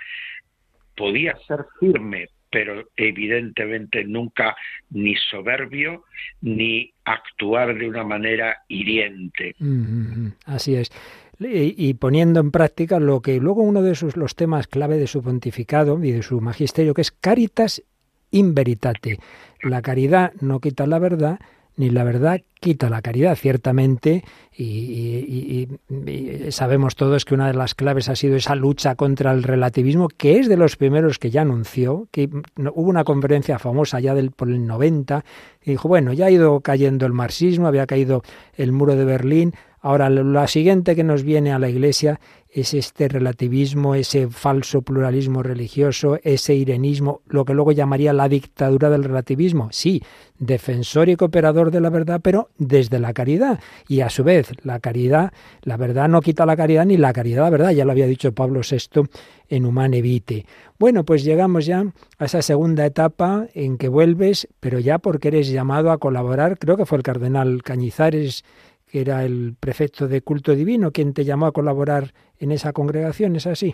[0.95, 4.55] podía ser firme, pero evidentemente nunca
[4.91, 6.03] ni soberbio
[6.41, 9.55] ni actuar de una manera hiriente.
[10.45, 10.91] Así es.
[11.39, 15.07] Y, y poniendo en práctica lo que luego uno de sus los temas clave de
[15.07, 17.84] su pontificado y de su magisterio, que es caritas
[18.30, 19.17] in veritate.
[19.63, 21.39] La caridad no quita la verdad,
[21.76, 24.24] ni la verdad quita la caridad, ciertamente,
[24.55, 25.67] y,
[26.49, 30.39] sabemos todos que una de las claves ha sido esa lucha contra el relativismo, que
[30.39, 34.49] es de los primeros que ya anunció, que hubo una conferencia famosa ya del, por
[34.49, 35.26] el 90,
[35.63, 38.24] y dijo, bueno, ya ha ido cayendo el marxismo, había caído
[38.55, 42.19] el muro de Berlín, ahora lo siguiente que nos viene a la Iglesia
[42.54, 48.89] es este relativismo, ese falso pluralismo religioso, ese irenismo, lo que luego llamaría la dictadura
[48.89, 49.70] del relativismo.
[49.72, 50.04] Sí,
[50.38, 53.60] defensor y cooperador de la verdad, pero desde la caridad.
[53.88, 55.34] Y a su vez, la caridad,
[55.64, 58.34] la verdad no quita la caridad ni la caridad la verdad, ya lo había dicho
[58.34, 59.04] Pablo VI
[59.49, 60.45] en Humane Vitae.
[60.78, 61.86] Bueno, pues llegamos ya
[62.18, 66.78] a esa segunda etapa en que vuelves, pero ya porque eres llamado a colaborar, creo
[66.78, 68.43] que fue el cardenal Cañizares,
[68.93, 73.35] que era el prefecto de culto divino, quien te llamó a colaborar en esa congregación,
[73.35, 73.73] ¿es así?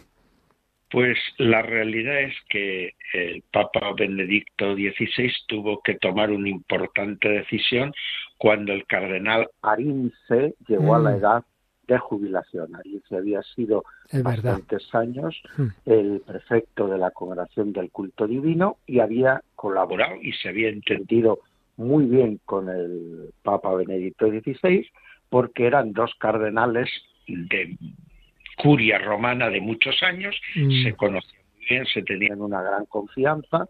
[0.90, 7.92] Pues la realidad es que el Papa Benedicto XVI tuvo que tomar una importante decisión
[8.38, 11.16] cuando el cardenal Arinze llegó a la Mm.
[11.18, 11.44] edad
[11.90, 12.74] de jubilación.
[12.76, 13.84] Arinze había sido
[14.24, 15.68] bastantes años Mm.
[15.86, 21.40] el prefecto de la Congregación del Culto Divino y había colaborado y se había entendido
[21.76, 24.90] muy bien con el Papa Benedicto XVI
[25.30, 26.90] porque eran dos cardenales
[27.28, 27.78] de
[28.58, 30.84] curia romana de muchos años, Mm.
[30.84, 33.68] se conocían muy bien, se tenían una gran confianza,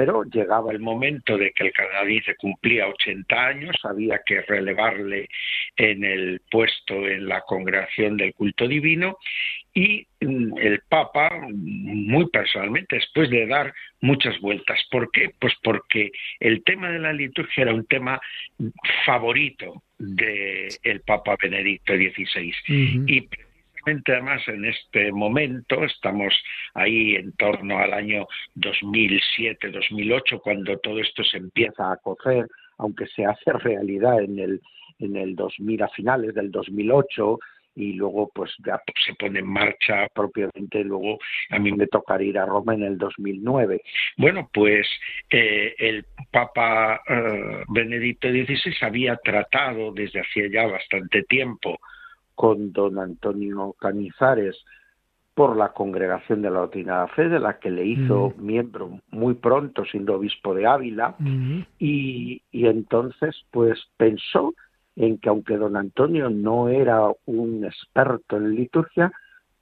[0.00, 5.28] pero llegaba el momento de que el canadiense cumplía 80 años, había que relevarle
[5.76, 9.18] en el puesto en la congregación del culto divino
[9.74, 14.80] y mm, el Papa, muy personalmente, después de dar muchas vueltas.
[14.90, 15.32] ¿Por qué?
[15.38, 18.18] Pues porque el tema de la liturgia era un tema
[19.04, 22.54] favorito del Papa Benedicto XVI.
[23.06, 23.28] Y
[23.84, 26.34] además en este momento, estamos
[26.74, 28.26] ahí en torno al año
[28.56, 32.46] 2007-2008, cuando todo esto se empieza a cocer,
[32.78, 34.60] aunque se hace realidad en el,
[34.98, 37.38] en el 2000, a finales del 2008,
[37.74, 41.18] y luego pues ya se pone en marcha propiamente, luego
[41.50, 43.80] a mí me tocará ir a Roma en el 2009.
[44.16, 44.86] Bueno, pues
[45.30, 51.78] eh, el Papa eh, Benedicto XVI había tratado desde hacía ya bastante tiempo
[52.40, 54.56] con don Antonio Canizares
[55.34, 58.42] por la Congregación de la Doctrina de la Fe, de la que le hizo Mm.
[58.42, 61.66] miembro muy pronto, siendo obispo de Ávila, Ujú.
[61.78, 64.54] y, y entonces pues pensó
[64.96, 69.12] en que aunque don Antonio no era un experto en liturgia,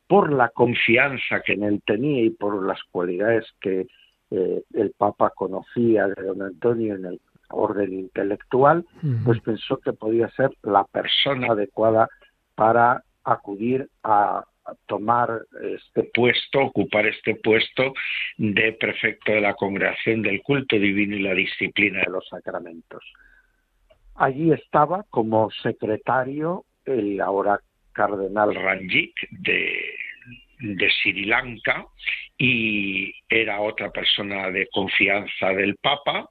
[0.06, 3.88] por la confianza que en él tenía y por las cualidades que
[4.30, 7.20] eh, el Papa conocía de don Antonio en el
[7.50, 9.24] orden intelectual, Ujú.
[9.24, 12.08] pues pensó que podía ser la persona adecuada
[12.58, 14.42] para acudir a
[14.86, 15.42] tomar
[15.76, 17.94] este puesto, ocupar este puesto
[18.36, 23.04] de prefecto de la Congregación del Culto Divino y la Disciplina de los Sacramentos.
[24.16, 27.60] Allí estaba como secretario el ahora
[27.92, 29.94] cardenal Ranjit de,
[30.58, 31.86] de Sri Lanka
[32.36, 36.28] y era otra persona de confianza del Papa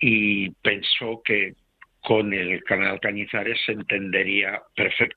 [0.00, 1.54] y pensó que
[2.00, 5.14] con el canal Cañizares se entendería perfect-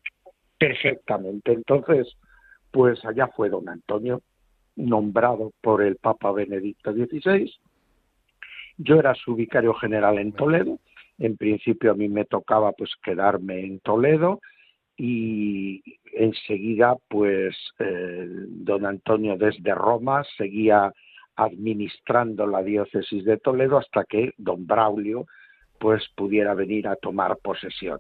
[0.62, 1.54] perfectamente.
[1.54, 2.16] Entonces,
[2.70, 4.22] pues allá fue don Antonio,
[4.76, 7.52] nombrado por el Papa Benedicto XVI.
[8.78, 10.78] Yo era su vicario general en Toledo.
[11.18, 14.40] En principio a mí me tocaba pues quedarme en Toledo
[14.96, 15.82] y
[16.14, 20.94] enseguida pues eh, don Antonio desde Roma seguía
[21.38, 25.26] administrando la diócesis de Toledo hasta que don Braulio
[25.80, 27.98] pues pudiera venir a tomar posesión.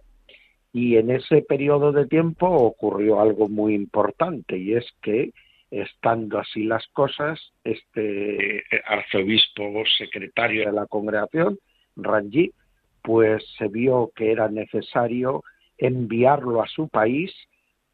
[0.73, 5.31] Y en ese periodo de tiempo ocurrió algo muy importante y es que
[5.69, 11.57] estando así las cosas, este arzobispo secretario de la congregación,
[11.95, 12.53] Ranjit,
[13.01, 15.43] pues se vio que era necesario
[15.77, 17.33] enviarlo a su país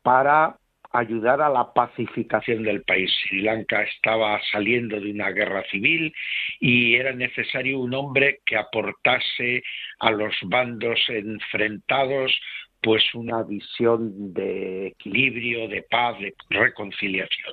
[0.02, 0.58] para
[0.92, 3.12] ayudar a la pacificación del país.
[3.22, 6.14] Sri Lanka estaba saliendo de una guerra civil
[6.60, 9.64] y era necesario un hombre que aportase
[10.00, 12.32] a los bandos enfrentados
[12.88, 17.52] pues una visión de equilibrio, de paz, de reconciliación.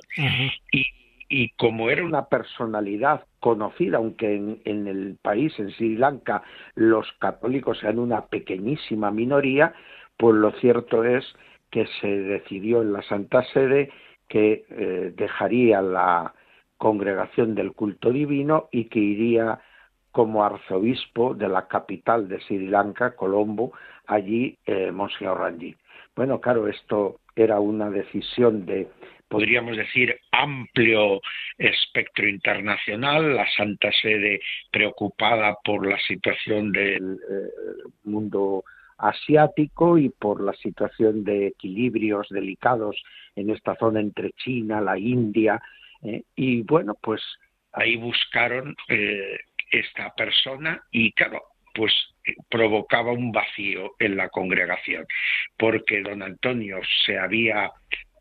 [0.71, 0.85] Y,
[1.27, 6.41] y como era una personalidad conocida, aunque en, en, el país, en Sri Lanka,
[6.75, 9.73] los católicos sean una pequeñísima minoría,
[10.15, 11.25] pues lo cierto es
[11.69, 13.91] que se decidió en la Santa Sede
[14.29, 16.33] que eh, dejaría la
[16.77, 19.59] congregación del culto divino y que iría
[20.15, 23.73] como arzobispo de la capital de Sri Lanka, Colombo,
[24.07, 25.77] allí eh, Monseñor Ranjit.
[26.15, 28.87] Bueno, claro, esto era una decisión de,
[29.27, 31.19] podríamos decir, amplio
[31.57, 34.39] espectro internacional, la Santa Sede
[34.71, 38.63] preocupada por la situación del eh, mundo
[38.97, 42.95] asiático y por la situación de equilibrios delicados
[43.35, 45.61] en esta zona entre China, la India,
[46.03, 47.21] eh, y bueno, pues
[47.73, 49.39] ahí buscaron eh,
[49.79, 51.41] esta persona y claro,
[51.73, 51.91] pues
[52.49, 55.05] provocaba un vacío en la congregación,
[55.57, 57.71] porque don Antonio se había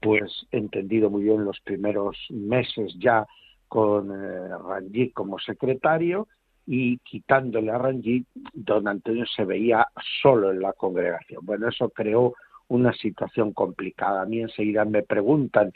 [0.02, 3.26] pues entendido muy bien los primeros meses ya
[3.68, 6.28] con eh, Ranjit como secretario
[6.66, 9.86] y quitándole a Ranjit, don Antonio se veía
[10.22, 11.40] solo en la congregación.
[11.44, 12.34] Bueno, eso creó
[12.68, 14.22] una situación complicada.
[14.22, 15.72] A mí enseguida me preguntan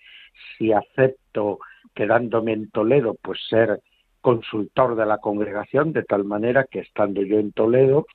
[0.57, 1.59] si acepto,
[1.95, 3.81] quedándome en Toledo, pues ser
[4.21, 8.07] consultor de la congregación, de tal manera que estando yo en Toledo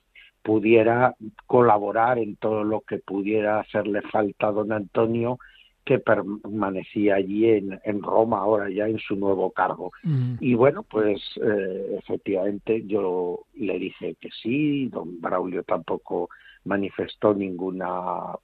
[0.42, 1.14] pudiera
[1.46, 5.38] colaborar en todo lo que pudiera hacerle falta a don Antonio,
[5.84, 9.92] que permanecía allí en, en Roma, ahora ya en su nuevo cargo.
[10.02, 10.34] Mm.
[10.40, 16.28] Y bueno, pues eh, efectivamente yo le dije que sí, don Braulio tampoco
[16.64, 18.34] manifestó ninguna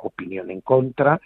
[0.00, 1.20] opinión en contra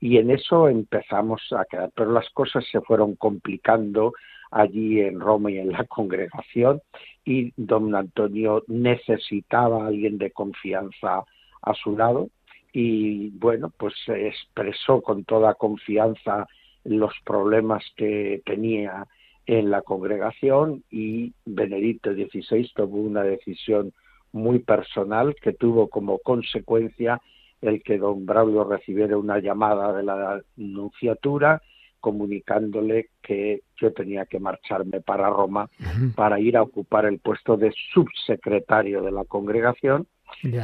[0.00, 4.12] y en eso empezamos a quedar, pero las cosas se fueron complicando
[4.54, 6.80] allí en Roma y en la congregación
[7.24, 11.24] y don Antonio necesitaba a alguien de confianza
[11.62, 12.28] a su lado
[12.72, 16.46] y bueno, pues expresó con toda confianza
[16.84, 19.06] los problemas que tenía
[19.46, 23.92] en la congregación y Benedicto XVI tomó una decisión
[24.30, 27.20] muy personal que tuvo como consecuencia
[27.60, 31.60] el que don Braulio recibiera una llamada de la nunciatura
[32.04, 35.70] comunicándole que yo tenía que marcharme para Roma
[36.14, 40.06] para ir a ocupar el puesto de subsecretario de la congregación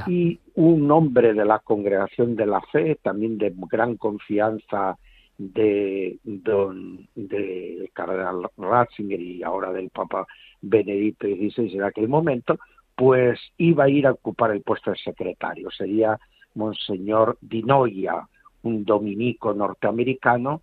[0.07, 4.99] y un hombre de la congregación de la fe, también de gran confianza
[5.39, 10.27] de don del cardenal Ratzinger y ahora del Papa
[10.61, 12.59] Benedicto XVI en aquel momento,
[12.95, 15.71] pues iba a ir a ocupar el puesto de secretario.
[15.71, 16.19] Sería
[16.55, 18.29] Monseñor Di Noia,
[18.63, 20.61] un dominico norteamericano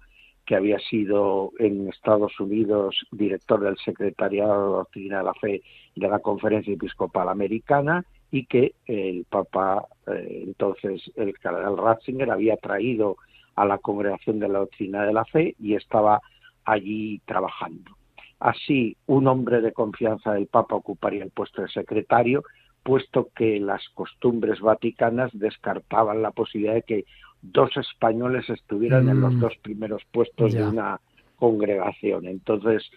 [0.48, 5.62] que había sido en Estados Unidos director del Secretariado de Doctrina de la Fe
[5.94, 12.56] de la Conferencia Episcopal Americana y que el Papa, eh, entonces el cardenal Ratzinger, había
[12.56, 13.18] traído
[13.58, 16.22] a la Congregación de la Doctrina de la Fe y estaba
[16.64, 17.92] allí trabajando.
[18.40, 22.44] Así, un hombre de confianza del Papa ocuparía el puesto de secretario,
[22.84, 27.06] puesto que las costumbres vaticanas descartaban la posibilidad de que
[27.52, 29.40] dos españoles estuvieran en los Mm.
[29.40, 30.60] dos primeros puestos Ya.
[30.62, 31.00] de una
[31.38, 32.26] congregación.
[32.26, 32.90] Entonces,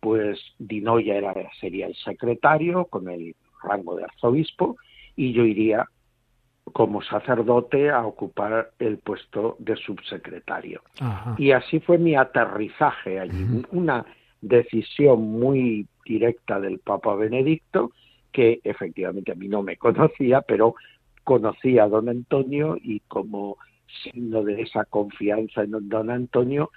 [0.00, 4.76] pues Dinoya era, sería el secretario con el rango de arzobispo
[5.16, 5.86] y yo iría
[6.72, 10.82] como sacerdote a ocupar el puesto de subsecretario.
[11.00, 11.34] Ajá.
[11.38, 14.04] Y así fue mi aterrizaje allí, una
[14.40, 17.90] decisión muy directa del Papa Benedicto,
[18.32, 20.74] que efectivamente a mí no me conocía, pero
[21.24, 23.56] conocía a don Antonio y como
[24.02, 26.70] signo de esa confianza en don Antonio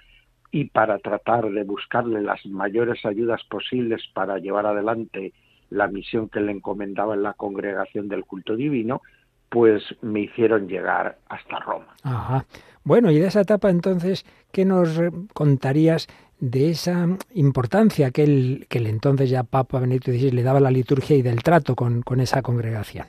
[0.50, 5.32] y para tratar de buscarle las mayores ayudas posibles para llevar adelante
[5.70, 9.00] la misión que le encomendaba en la congregación del culto divino,
[9.48, 11.94] pues me hicieron llegar hasta Roma.
[12.02, 12.44] Ajá.
[12.84, 15.00] Bueno, y de esa etapa entonces, ¿qué nos
[15.32, 16.08] contarías
[16.38, 21.16] de esa importancia que el, entonces ya Papa Benedicto XVI le daba a la liturgia
[21.16, 23.06] y del trato con esa congregación?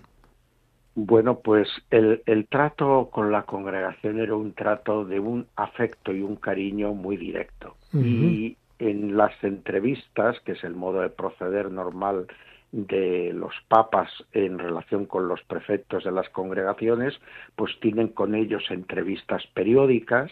[0.95, 6.21] Bueno, pues el, el trato con la congregación era un trato de un afecto y
[6.21, 7.75] un cariño muy directo.
[7.93, 12.27] Y en las entrevistas, que es el modo de proceder normal
[12.71, 17.13] de los papas en relación con los prefectos de las congregaciones,
[17.55, 20.31] pues tienen con ellos entrevistas periódicas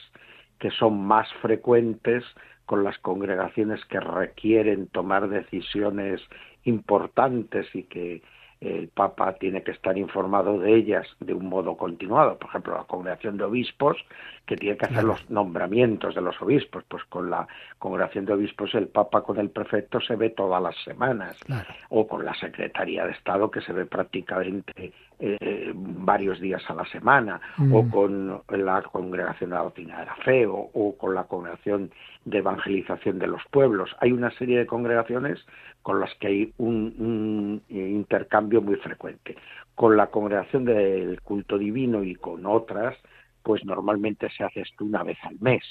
[0.60, 2.24] que son más frecuentes
[2.66, 6.22] con las congregaciones que requieren tomar decisiones
[6.64, 8.22] importantes y que
[8.62, 12.38] el Papa tiene que estar informado de ellas de un modo continuado.
[12.38, 13.98] Por ejemplo, la congregación de obispos,
[14.46, 17.48] que tiene que hacer los nombramientos de los obispos, pues con la
[17.80, 21.68] congregación de obispos el Papa con el prefecto se ve todas las semanas Claro.
[21.90, 26.86] o con la Secretaría de Estado que se ve prácticamente eh, varios días a la
[26.86, 27.76] semana, Mm.
[27.76, 31.92] o con la Congregación de la Doctrina de la Fe, o, o con la Congregación
[32.26, 33.96] de Evangelización de los Pueblos.
[34.00, 35.46] Hay una serie de congregaciones
[35.82, 39.36] con las que hay un, un intercambio muy frecuente.
[39.76, 42.98] Con la Congregación del Culto Divino y con otras,
[43.44, 45.64] pues normalmente se hace esto una vez al mes.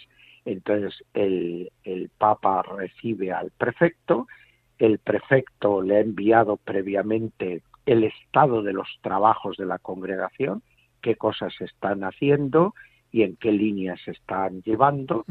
[0.45, 4.27] Entonces el, el Papa recibe al prefecto,
[4.79, 10.63] el prefecto le ha enviado previamente el estado de los trabajos de la congregación,
[11.03, 12.75] qué cosas están haciendo
[13.13, 15.25] y en qué líneas se están llevando,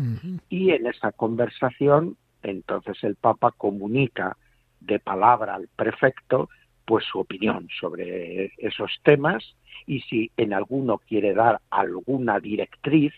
[0.50, 4.38] y en esa conversación entonces el Papa comunica
[4.80, 6.50] de palabra al prefecto
[6.86, 9.44] pues su opinión sobre esos temas
[9.86, 13.14] y si en alguno quiere dar alguna directriz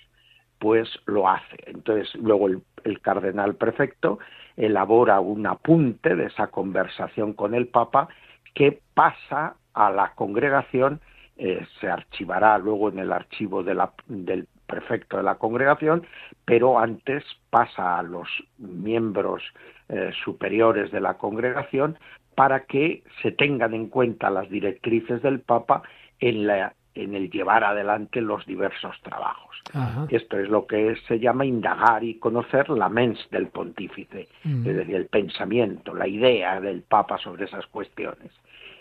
[0.59, 1.57] pues lo hace.
[1.65, 4.19] Entonces luego el, el cardenal prefecto
[4.57, 8.09] elabora un apunte de esa conversación con el Papa
[8.53, 10.99] que pasa a la congregación,
[11.37, 16.07] eh, se archivará luego en el archivo de la- del prefecto de la congregación,
[16.45, 19.43] pero antes pasa a los miembros
[19.89, 21.97] eh, superiores de la congregación
[22.35, 25.83] para que se tengan en cuenta las directrices del Papa
[26.19, 29.55] en, la, en el llevar adelante los diversos trabajos.
[29.73, 30.07] Ajá.
[30.09, 34.67] Esto es lo que se llama indagar y conocer la mens del pontífice, Mm.
[34.67, 38.31] es decir, el pensamiento, la idea del Papa sobre esas cuestiones.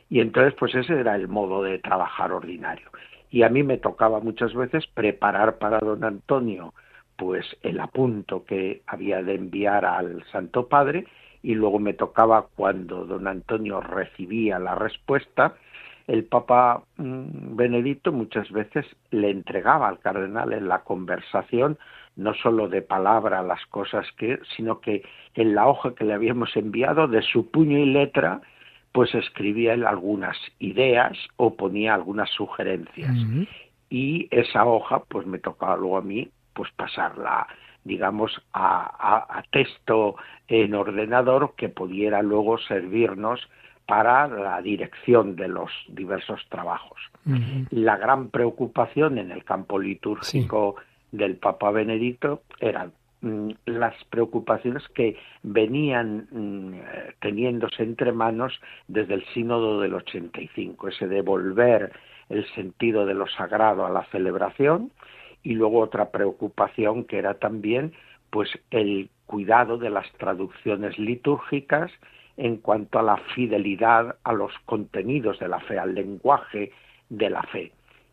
[0.09, 2.89] Y entonces, pues ese era el modo de trabajar ordinario.
[3.31, 6.75] Y a mí me tocaba muchas veces preparar para don Antonio,
[7.17, 11.07] pues el apunto que había de enviar al Santo Padre,
[11.43, 15.55] y luego me tocaba cuando don Antonio recibía la respuesta,
[16.07, 21.79] el Papa mm, Benedicto muchas veces le entregaba al cardenal en la conversación
[22.17, 25.03] no solo de palabra las cosas que, sino que
[25.35, 28.41] en la hoja que le habíamos enviado, de su puño y letra,
[28.93, 33.17] pues escribía él algunas ideas o ponía algunas sugerencias.
[33.89, 37.47] Y esa hoja, pues me tocaba luego a mí, pues pasarla,
[37.85, 40.17] digamos, a, a- a texto
[40.49, 43.49] en ordenador que pudiera luego servirnos
[43.87, 47.01] para la dirección de los diversos trabajos.
[47.71, 50.77] La gran preocupación en el campo litúrgico
[51.11, 53.00] del Papa Benedicto eran mm,
[53.67, 58.59] las preocupaciones que venían mm, eh, teniéndose entre manos
[58.89, 61.93] desde el sínodo del 85, ese devolver
[62.31, 64.91] el sentido de lo sagrado a la celebración
[65.43, 67.93] y luego otra preocupación que era también
[68.31, 71.91] pues el cuidado de las traducciones litúrgicas
[72.37, 76.73] en cuanto a la fidelidad a los contenidos de la fe, al lenguaje
[77.09, 77.73] de la fe.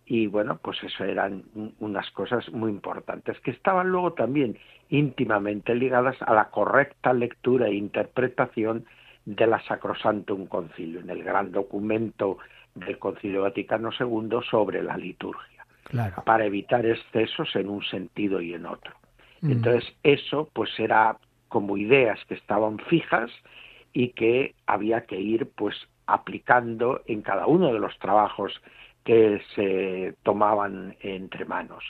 [0.09, 4.57] Y bueno, pues eso eran un- unas cosas muy importantes que estaban luego también
[4.89, 8.85] íntimamente ligadas a la correcta lectura e interpretación
[9.25, 12.37] de la Sacrosantum Concilio, en el gran documento
[12.73, 16.23] del Concilio Vaticano II sobre la liturgia Claro.
[16.25, 18.93] para evitar excesos en un sentido y en otro.
[19.41, 19.51] Mm.
[19.51, 23.31] Entonces, eso pues era como ideas que estaban fijas
[23.93, 28.61] y que había que ir pues aplicando en cada uno de los trabajos
[29.07, 31.81] que se tomaban entre manos.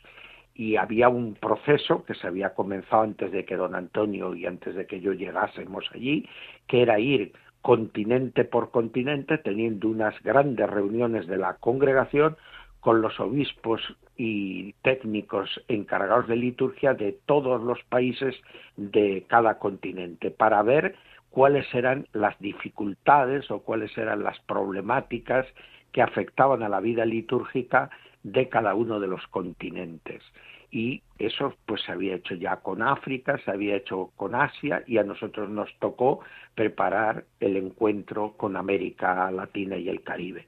[0.54, 4.76] Y había un proceso que se había comenzado antes de que don Antonio y antes
[4.76, 6.30] de que yo llegásemos allí,
[6.68, 12.38] que era ir continente por continente, teniendo unas grandes reuniones de la congregación
[12.82, 13.82] con los obispos
[14.16, 18.36] y técnicos encargados de liturgia de todos los países
[18.76, 20.94] de cada continente para ver
[21.32, 25.48] cuáles eran las dificultades o cuáles eran las problemáticas
[25.92, 27.90] que afectaban a la vida litúrgica
[28.24, 30.22] de cada uno de los continentes.
[30.70, 34.98] Y eso pues se había hecho ya con África, se había hecho con Asia y
[34.98, 36.20] a nosotros nos tocó
[36.56, 40.46] preparar el encuentro con América Latina y el Caribe.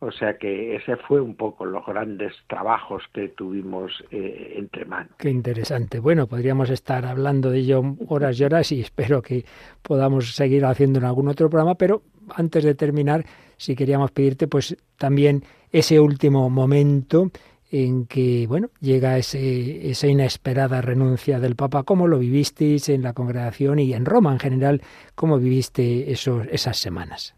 [0.00, 5.12] O sea que ese fue un poco los grandes trabajos que tuvimos eh, entre manos.
[5.16, 5.98] Qué interesante.
[5.98, 9.46] Bueno, podríamos estar hablando de ello horas y horas y espero que
[9.82, 12.02] podamos seguir haciendo en algún otro programa, pero
[12.34, 13.24] antes de terminar,
[13.56, 15.42] si queríamos pedirte pues también
[15.72, 17.30] ese último momento
[17.70, 21.82] en que, bueno, llega ese, esa inesperada renuncia del Papa.
[21.82, 24.82] ¿Cómo lo vivisteis en la congregación y en Roma en general?
[25.16, 27.34] ¿Cómo viviste esos, esas semanas?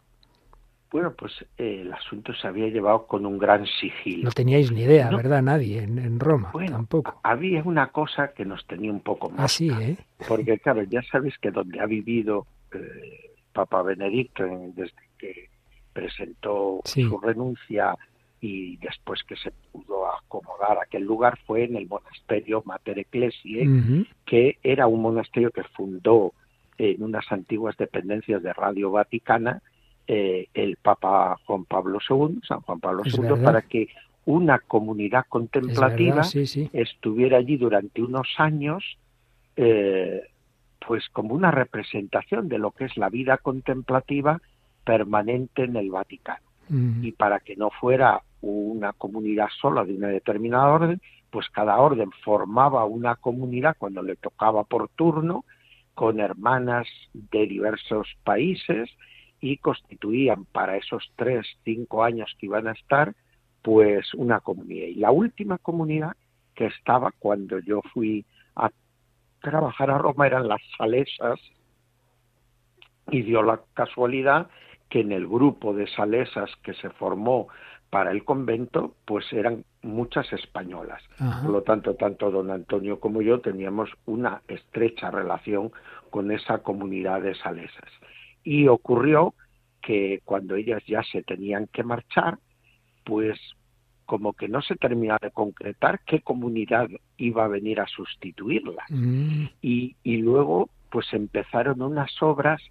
[0.92, 4.24] Bueno, pues eh, el asunto se había llevado con un gran sigilo.
[4.24, 5.16] No teníais ni idea, No.
[5.16, 5.42] ¿verdad?
[5.42, 7.18] Nadie en, en Roma, Bueno, tampoco.
[7.22, 9.40] había una cosa que nos tenía un poco más.
[9.40, 9.96] Así, ¿eh?
[10.28, 14.44] Porque, claro, ya sabes que donde ha vivido eh, Papa Benedicto
[14.74, 15.48] desde que
[16.00, 17.02] presentó Sí.
[17.02, 17.96] su renuncia
[18.40, 24.58] y después que se pudo acomodar aquel lugar fue en el monasterio Mater Ecclesiae, que
[24.62, 26.32] era un monasterio que fundó
[26.78, 29.62] en unas antiguas dependencias de Radio Vaticana
[30.06, 33.42] eh, el Papa Juan Pablo II, San Juan Pablo Es II, verdad.
[33.44, 33.88] para que
[34.26, 36.68] una comunidad Es contemplativa verdad, sí, sí.
[36.74, 38.84] estuviera allí durante unos años,
[39.56, 40.22] eh,
[40.86, 44.40] pues como una representación de lo que es la vida contemplativa
[44.86, 46.46] permanente en el Vaticano.
[46.68, 52.10] Y para que no fuera una comunidad sola de una determinada orden, pues cada orden
[52.24, 55.44] formaba una comunidad cuando le tocaba por turno,
[55.94, 58.90] con hermanas de diversos países
[59.40, 63.14] y constituían para esos tres, cinco años que iban a estar,
[63.62, 64.86] pues una comunidad.
[64.88, 66.12] Y la última comunidad
[66.54, 68.24] que estaba cuando yo fui
[68.56, 68.70] a
[69.40, 71.40] trabajar a Roma eran las salesas
[73.10, 74.48] y dio la casualidad
[74.88, 77.48] que en el grupo de salesas que se formó
[77.90, 81.02] para el convento, pues eran muchas españolas.
[81.18, 81.42] Ajá.
[81.42, 85.72] Por lo tanto, tanto don Antonio como yo teníamos una estrecha relación
[86.10, 87.88] con esa comunidad de salesas.
[88.42, 89.34] Y ocurrió
[89.80, 92.38] que cuando ellas ya se tenían que marchar,
[93.04, 93.38] pues
[94.04, 99.46] como que no se terminaba de concretar qué comunidad iba a venir a sustituirlas Mm,
[99.60, 102.62] y, y luego pues empezaron unas obras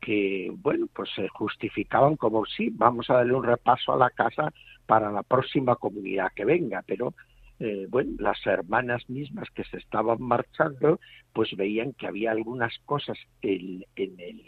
[0.00, 4.52] que bueno pues se justificaban como sí vamos a darle un repaso a la casa
[4.86, 7.14] para la próxima comunidad que venga pero
[7.60, 11.00] eh, bueno las hermanas mismas que se estaban marchando
[11.32, 14.42] pues veían que había algunas cosas en, en el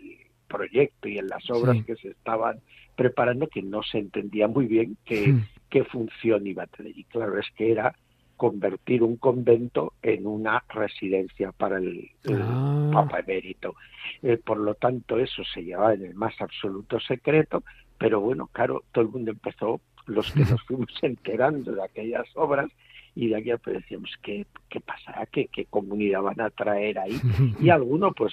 [0.48, 1.84] proyecto y en las obras Sí.
[1.84, 2.60] que se estaban
[2.96, 5.34] preparando que no se entendía muy bien qué,
[5.70, 6.96] qué función iba a tener.
[6.98, 7.94] Y claro es que era
[8.40, 12.90] convertir un convento en una residencia para el, el Ah.
[12.90, 13.74] Papa Emérito.
[14.22, 17.62] Eh, por lo tanto, eso se llevaba en el más absoluto secreto,
[17.98, 22.70] pero bueno, claro, todo el mundo empezó, los que nos fuimos enterando de aquellas obras,
[23.14, 25.26] y de aquí pues decíamos, ¿qué, qué pasará?
[25.26, 27.20] ¿Qué, ¿Qué comunidad van a traer ahí?
[27.60, 28.32] Y alguno pues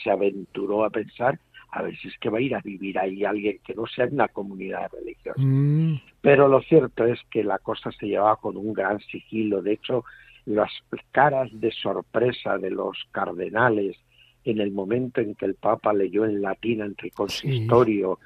[0.00, 1.40] se aventuró a pensar,
[1.72, 4.06] a ver si es que va a ir a vivir ahí alguien que no sea
[4.06, 5.40] una comunidad religiosa.
[5.40, 9.62] Mm, Pero lo cierto es que la cosa se llevaba con un gran sigilo.
[9.62, 10.04] De hecho,
[10.46, 10.70] las
[11.12, 13.96] caras de sorpresa de los cardenales
[14.44, 18.18] en el momento en que el Papa leyó en latín ante el consistorio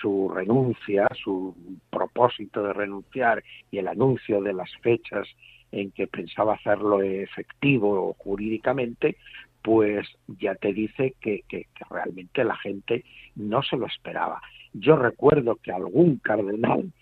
[0.00, 1.54] su renuncia, su
[1.90, 5.28] propósito de renunciar y el anuncio de las fechas
[5.72, 9.16] en que pensaba hacerlo efectivo jurídicamente,
[9.66, 13.04] pues ya te dice que, que, que realmente la gente
[13.34, 14.40] no se lo esperaba.
[14.72, 16.92] Yo recuerdo que algún cardenal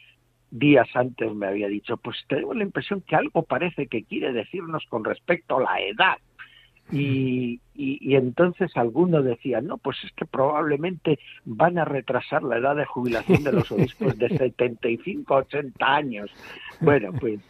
[0.51, 4.83] días antes me había dicho, pues tengo la impresión que algo parece que quiere decirnos
[4.89, 6.17] con respecto a la edad.
[6.91, 12.57] Y, y, y, entonces alguno decía, no, pues es que probablemente van a retrasar la
[12.57, 16.31] edad de jubilación de los obispos de 75 a 80 años.
[16.81, 17.41] Bueno, pues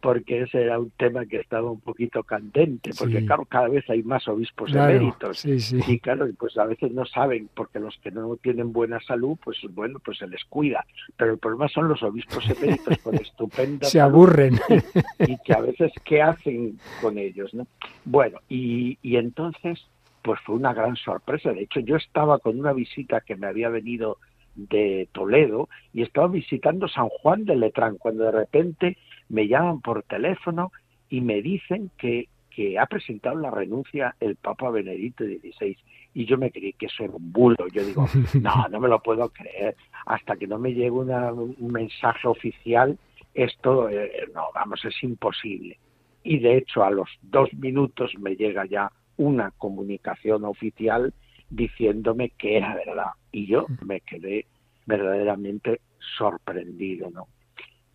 [0.00, 3.26] porque ese era un tema que estaba un poquito candente, porque Sí.
[3.26, 5.38] claro, cada vez hay más obispos Claro, eméritos.
[5.38, 5.80] sí, sí.
[5.88, 9.58] Y claro, pues a veces no saben, porque los que no tienen buena salud, pues
[9.70, 10.84] bueno, pues se les cuida.
[11.16, 14.58] Pero el problema son los obispos eméritos con estupenda se salud aburren.
[15.26, 17.66] y que a veces qué hacen con ellos, ¿no?
[18.04, 19.84] Bueno, y, y entonces,
[20.22, 21.52] pues fue una gran sorpresa.
[21.52, 24.18] De hecho, yo estaba con una visita que me había venido
[24.54, 28.96] de Toledo y estaba visitando San Juan de Letrán, cuando de repente
[29.28, 30.72] me llaman por teléfono
[31.10, 35.76] y me dicen que, que ha presentado la renuncia el Papa Benedicto XVI.
[36.14, 37.66] Y yo me creí que eso era un bulo.
[37.72, 38.06] Yo digo,
[38.40, 39.76] no, no me lo puedo creer.
[40.06, 42.98] Hasta que no me llegue una- un mensaje oficial,
[43.34, 45.78] esto, eh, no, vamos, es imposible.
[46.24, 51.12] Y de hecho, a los dos minutos me llega ya una comunicación oficial
[51.50, 53.12] diciéndome que era verdad.
[53.32, 54.46] Y yo me quedé
[54.86, 55.80] verdaderamente
[56.16, 57.26] sorprendido, ¿no?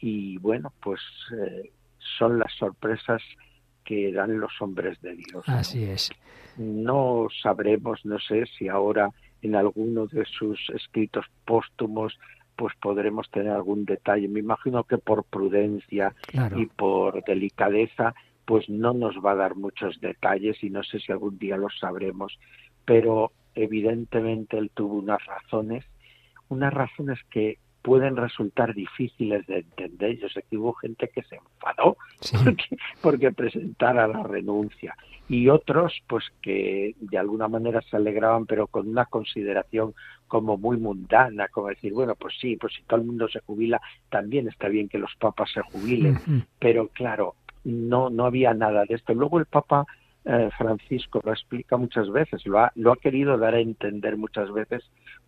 [0.06, 1.00] Y bueno, pues
[1.32, 1.72] eh,
[2.18, 3.22] son las sorpresas
[3.86, 5.48] que dan los hombres de Dios.
[5.48, 5.54] ¿no?
[5.56, 6.12] Así es.
[6.58, 9.10] no sabremos, no sé si ahora
[9.42, 12.20] en alguno de sus escritos póstumos
[12.58, 14.28] pues podremos tener algún detalle.
[14.28, 16.60] Me imagino que por prudencia Claro.
[16.60, 18.14] y por delicadeza
[18.46, 21.80] pues no nos va a dar muchos detalles y no sé si algún día los
[21.80, 22.38] sabremos,
[22.84, 25.86] pero evidentemente él tuvo unas razones,
[26.50, 30.18] unas razones que pueden resultar difíciles de entender.
[30.18, 32.38] Yo sé que hubo gente que se enfadó Sí.
[32.44, 34.96] porque, porque presentara la renuncia
[35.30, 39.94] y otros pues que de alguna manera se alegraban pero con una consideración
[40.28, 43.82] como muy mundana como decir bueno pues sí pues si todo el mundo se jubila
[44.10, 46.18] también está bien que los papas se jubilen
[46.60, 49.86] pero claro no no había nada de esto luego el papa
[50.26, 54.52] eh, Francisco lo explica muchas veces lo ha, lo ha querido dar a entender muchas
[54.52, 54.84] veces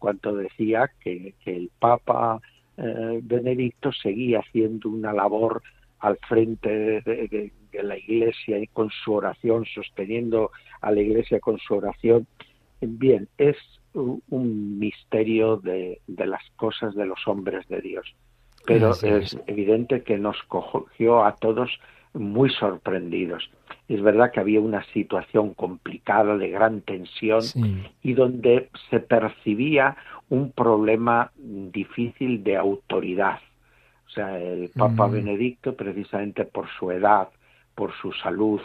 [0.05, 2.39] cuando decía que, que el papa
[2.77, 5.63] eh, Benedicto seguía haciendo una labor
[5.97, 10.51] al frente de, de- de la iglesia y con su oración, sosteniendo
[10.81, 12.27] a la iglesia con su oración.
[12.81, 13.57] Bien, es
[13.93, 18.05] un, un misterio de, de las cosas de los hombres de Dios.
[18.67, 19.37] Pero es.
[19.47, 21.69] evidente que nos cogió a todos
[22.13, 23.49] muy sorprendidos.
[23.87, 27.83] Es verdad que había una situación complicada de gran tensión Sí.
[28.01, 29.95] y donde se percibía
[30.29, 33.39] un problema difícil de autoridad.
[34.07, 35.11] O sea, el Papa Mm.
[35.11, 37.29] Benedicto, precisamente por su edad,
[37.75, 38.61] por su salud,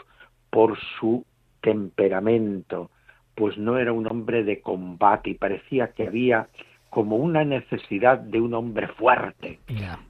[0.51, 1.25] por su
[1.61, 2.91] temperamento,
[3.35, 6.49] pues no era un hombre de combate y parecía que había
[6.91, 9.61] como una necesidad de un hombre fuerte,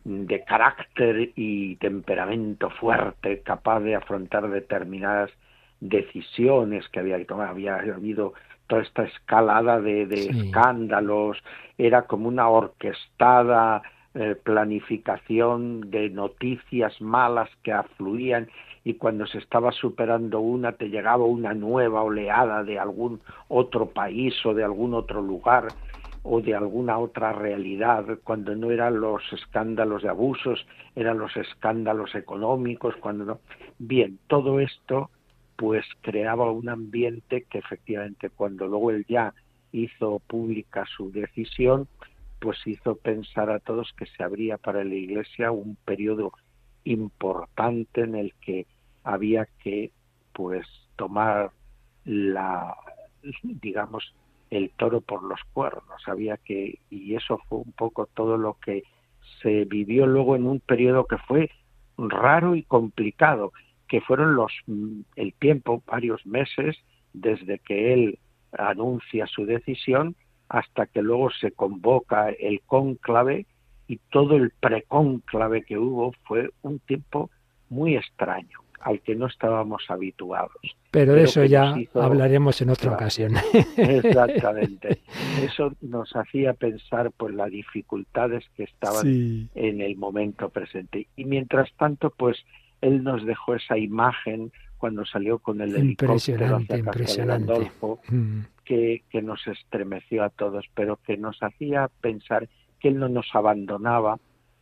[0.04, 5.30] de carácter y temperamento fuerte, capaz de afrontar determinadas
[5.80, 7.48] decisiones que había que tomar.
[7.48, 8.32] Había habido
[8.66, 10.28] toda esta escalada de, de Sí.
[10.30, 11.36] escándalos,
[11.76, 13.82] era como una orquestada
[14.14, 18.48] eh, planificación de noticias malas que afluían
[18.82, 24.34] y cuando se estaba superando una te llegaba una nueva oleada de algún otro país
[24.44, 25.68] o de algún otro lugar
[26.22, 32.14] o de alguna otra realidad, cuando no eran los escándalos de abusos, eran los escándalos
[32.14, 33.40] económicos, cuando no.
[33.78, 35.10] Bien, todo esto
[35.56, 39.34] pues creaba un ambiente que efectivamente cuando luego él ya
[39.72, 41.86] hizo pública su decisión,
[42.38, 46.32] pues hizo pensar a todos que se abría para la Iglesia un periodo
[46.84, 48.66] importante en el que
[49.04, 49.90] había que
[50.32, 50.66] pues
[50.96, 51.50] tomar
[52.04, 52.74] la
[53.42, 54.14] digamos
[54.51, 58.82] el toro por los cuernos había que y eso fue un poco todo lo que
[59.42, 61.51] se vivió luego en un periodo que fue
[61.96, 63.53] raro y complicado
[63.88, 64.53] que fueron los
[65.16, 66.76] el tiempo varios meses
[67.12, 68.18] desde que él
[68.53, 70.16] anuncia su decisión
[70.48, 73.46] hasta que luego se convoca el cónclave
[73.86, 77.30] y todo el precónclave que hubo fue un tiempo
[77.68, 80.56] muy extraño, al que no estábamos habituados.
[80.90, 82.96] Pero de Pero eso ya hizo- hablaremos en otra Claro.
[82.96, 83.32] ocasión.
[83.76, 85.00] Exactamente.
[85.42, 89.48] Eso nos hacía pensar por las dificultades que estaban Sí.
[89.54, 91.06] en el momento presente.
[91.16, 92.38] Y mientras tanto, pues
[92.80, 97.52] él nos dejó esa imagen cuando salió con el helicóptero Impresionante, Castel impresionante.
[97.52, 98.40] Gandolfo, Mm.
[98.64, 103.26] que, que nos estremeció a todos, pero que nos hacía pensar que él no nos
[103.34, 104.18] abandonaba,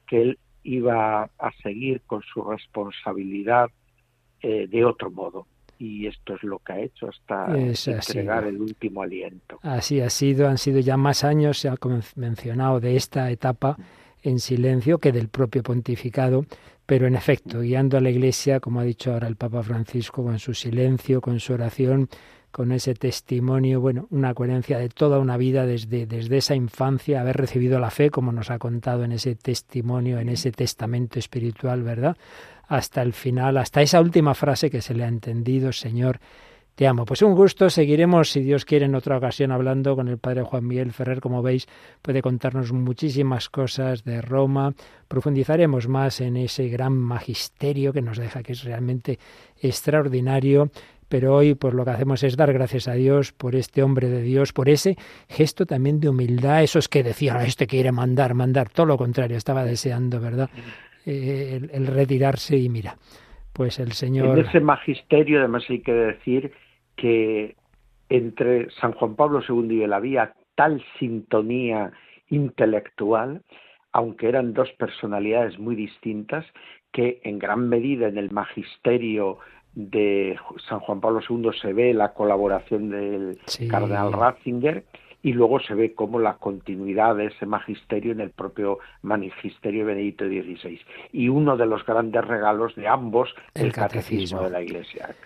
[0.08, 3.70] que él iba a seguir con su responsabilidad
[4.42, 5.46] eh, de otro modo.
[5.78, 9.60] Y esto es lo que ha hecho hasta Es entregar el último aliento.
[9.62, 11.76] Así ha sido, han sido ya más años, se ha
[12.16, 13.76] mencionado, de esta etapa
[14.22, 16.44] en silencio que del propio pontificado,
[16.84, 20.38] pero en efecto, guiando a la Iglesia, como ha dicho ahora el Papa Francisco, con
[20.38, 22.08] su silencio, con su oración,
[22.50, 27.36] con ese testimonio, bueno, una coherencia de toda una vida desde, desde esa infancia, haber
[27.36, 32.16] recibido la fe, como nos ha contado en ese testimonio, en ese testamento espiritual, ¿verdad?
[32.66, 36.20] Hasta el final, hasta esa última frase que se le ha entendido, Señor,
[36.78, 37.04] te amo.
[37.04, 37.70] Pues un gusto.
[37.70, 41.20] Seguiremos, si Dios quiere, en otra ocasión hablando con el padre Juan Miguel Ferrer.
[41.20, 41.66] Como veis,
[42.02, 44.74] puede contarnos muchísimas cosas de Roma.
[45.08, 49.18] Profundizaremos más en ese gran magisterio que nos deja, que es realmente
[49.60, 50.70] extraordinario.
[51.08, 54.22] Pero hoy, pues lo que hacemos es dar gracias a Dios por este hombre de
[54.22, 54.96] Dios, por ese
[55.28, 56.62] gesto también de humildad.
[56.62, 58.68] Esos que decían, "Ah, este quiere mandar, mandar.
[58.68, 60.50] Todo lo contrario, estaba deseando, ¿verdad?
[61.06, 62.96] Eh, el, el retirarse y mira,
[63.52, 64.38] pues el Señor.
[64.38, 66.52] En ese magisterio, además, hay que decir
[66.96, 67.56] que
[68.08, 71.92] entre San Juan Pablo II y él había tal sintonía
[72.28, 73.42] intelectual,
[73.92, 76.44] aunque eran dos personalidades muy distintas,
[76.92, 79.38] que en gran medida en el magisterio
[79.74, 80.36] de
[80.68, 83.68] San Juan Pablo II se ve la colaboración del Sí.
[83.68, 84.84] cardenal Ratzinger
[85.22, 90.24] y luego se ve como la continuidad de ese magisterio en el propio magisterio Benedicto
[90.26, 90.80] XVI.
[91.12, 94.38] Y uno de los grandes regalos de ambos, El el, catecismo.
[94.38, 95.16] catecismo de la Iglesia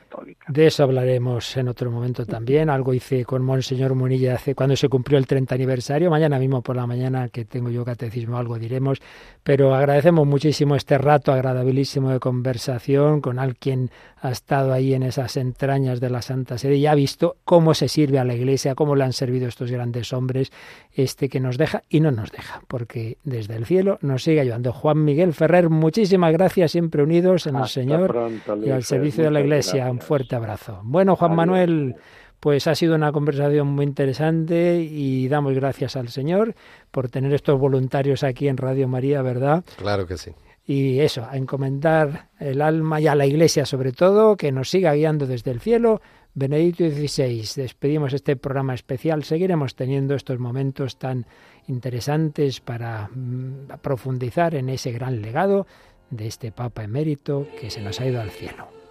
[0.48, 2.70] De eso hablaremos en otro momento también.
[2.70, 6.10] Algo hice con Monseñor Munilla hace cuando se cumplió el 30 aniversario.
[6.10, 9.00] Mañana mismo por la mañana que tengo yo catecismo, algo diremos.
[9.42, 13.90] Pero agradecemos muchísimo este rato agradabilísimo de conversación con alguien
[14.20, 17.88] ha estado ahí en esas entrañas de la Santa Sede y ha visto cómo se
[17.88, 20.52] sirve a la Iglesia, cómo le han servido estos grandes hombres,
[20.94, 24.72] este que nos deja y no nos deja, porque desde el cielo nos sigue ayudando.
[24.72, 29.30] Juan Miguel Ferrer, muchísimas gracias, siempre unidos en el Señor pronto, y al servicio de
[29.30, 29.90] la Iglesia.
[29.90, 30.80] Un fuerte abrazo.
[30.84, 31.36] Bueno, Juan Adiós.
[31.36, 31.96] Manuel,
[32.40, 36.54] pues ha sido una conversación muy interesante y damos gracias al Señor
[36.90, 39.64] por tener estos voluntarios aquí en Radio María, ¿verdad?
[39.76, 40.32] Claro que sí.
[40.64, 44.92] Y eso, a encomendar el alma y a la Iglesia sobre todo, que nos siga
[44.94, 46.00] guiando desde el cielo.
[46.34, 49.22] Benedicto XVI, despedimos este programa especial.
[49.22, 51.26] Seguiremos teniendo estos momentos tan
[51.68, 55.66] interesantes para mm, profundizar en ese gran legado
[56.08, 58.81] de este Papa emérito que se nos ha ido al cielo.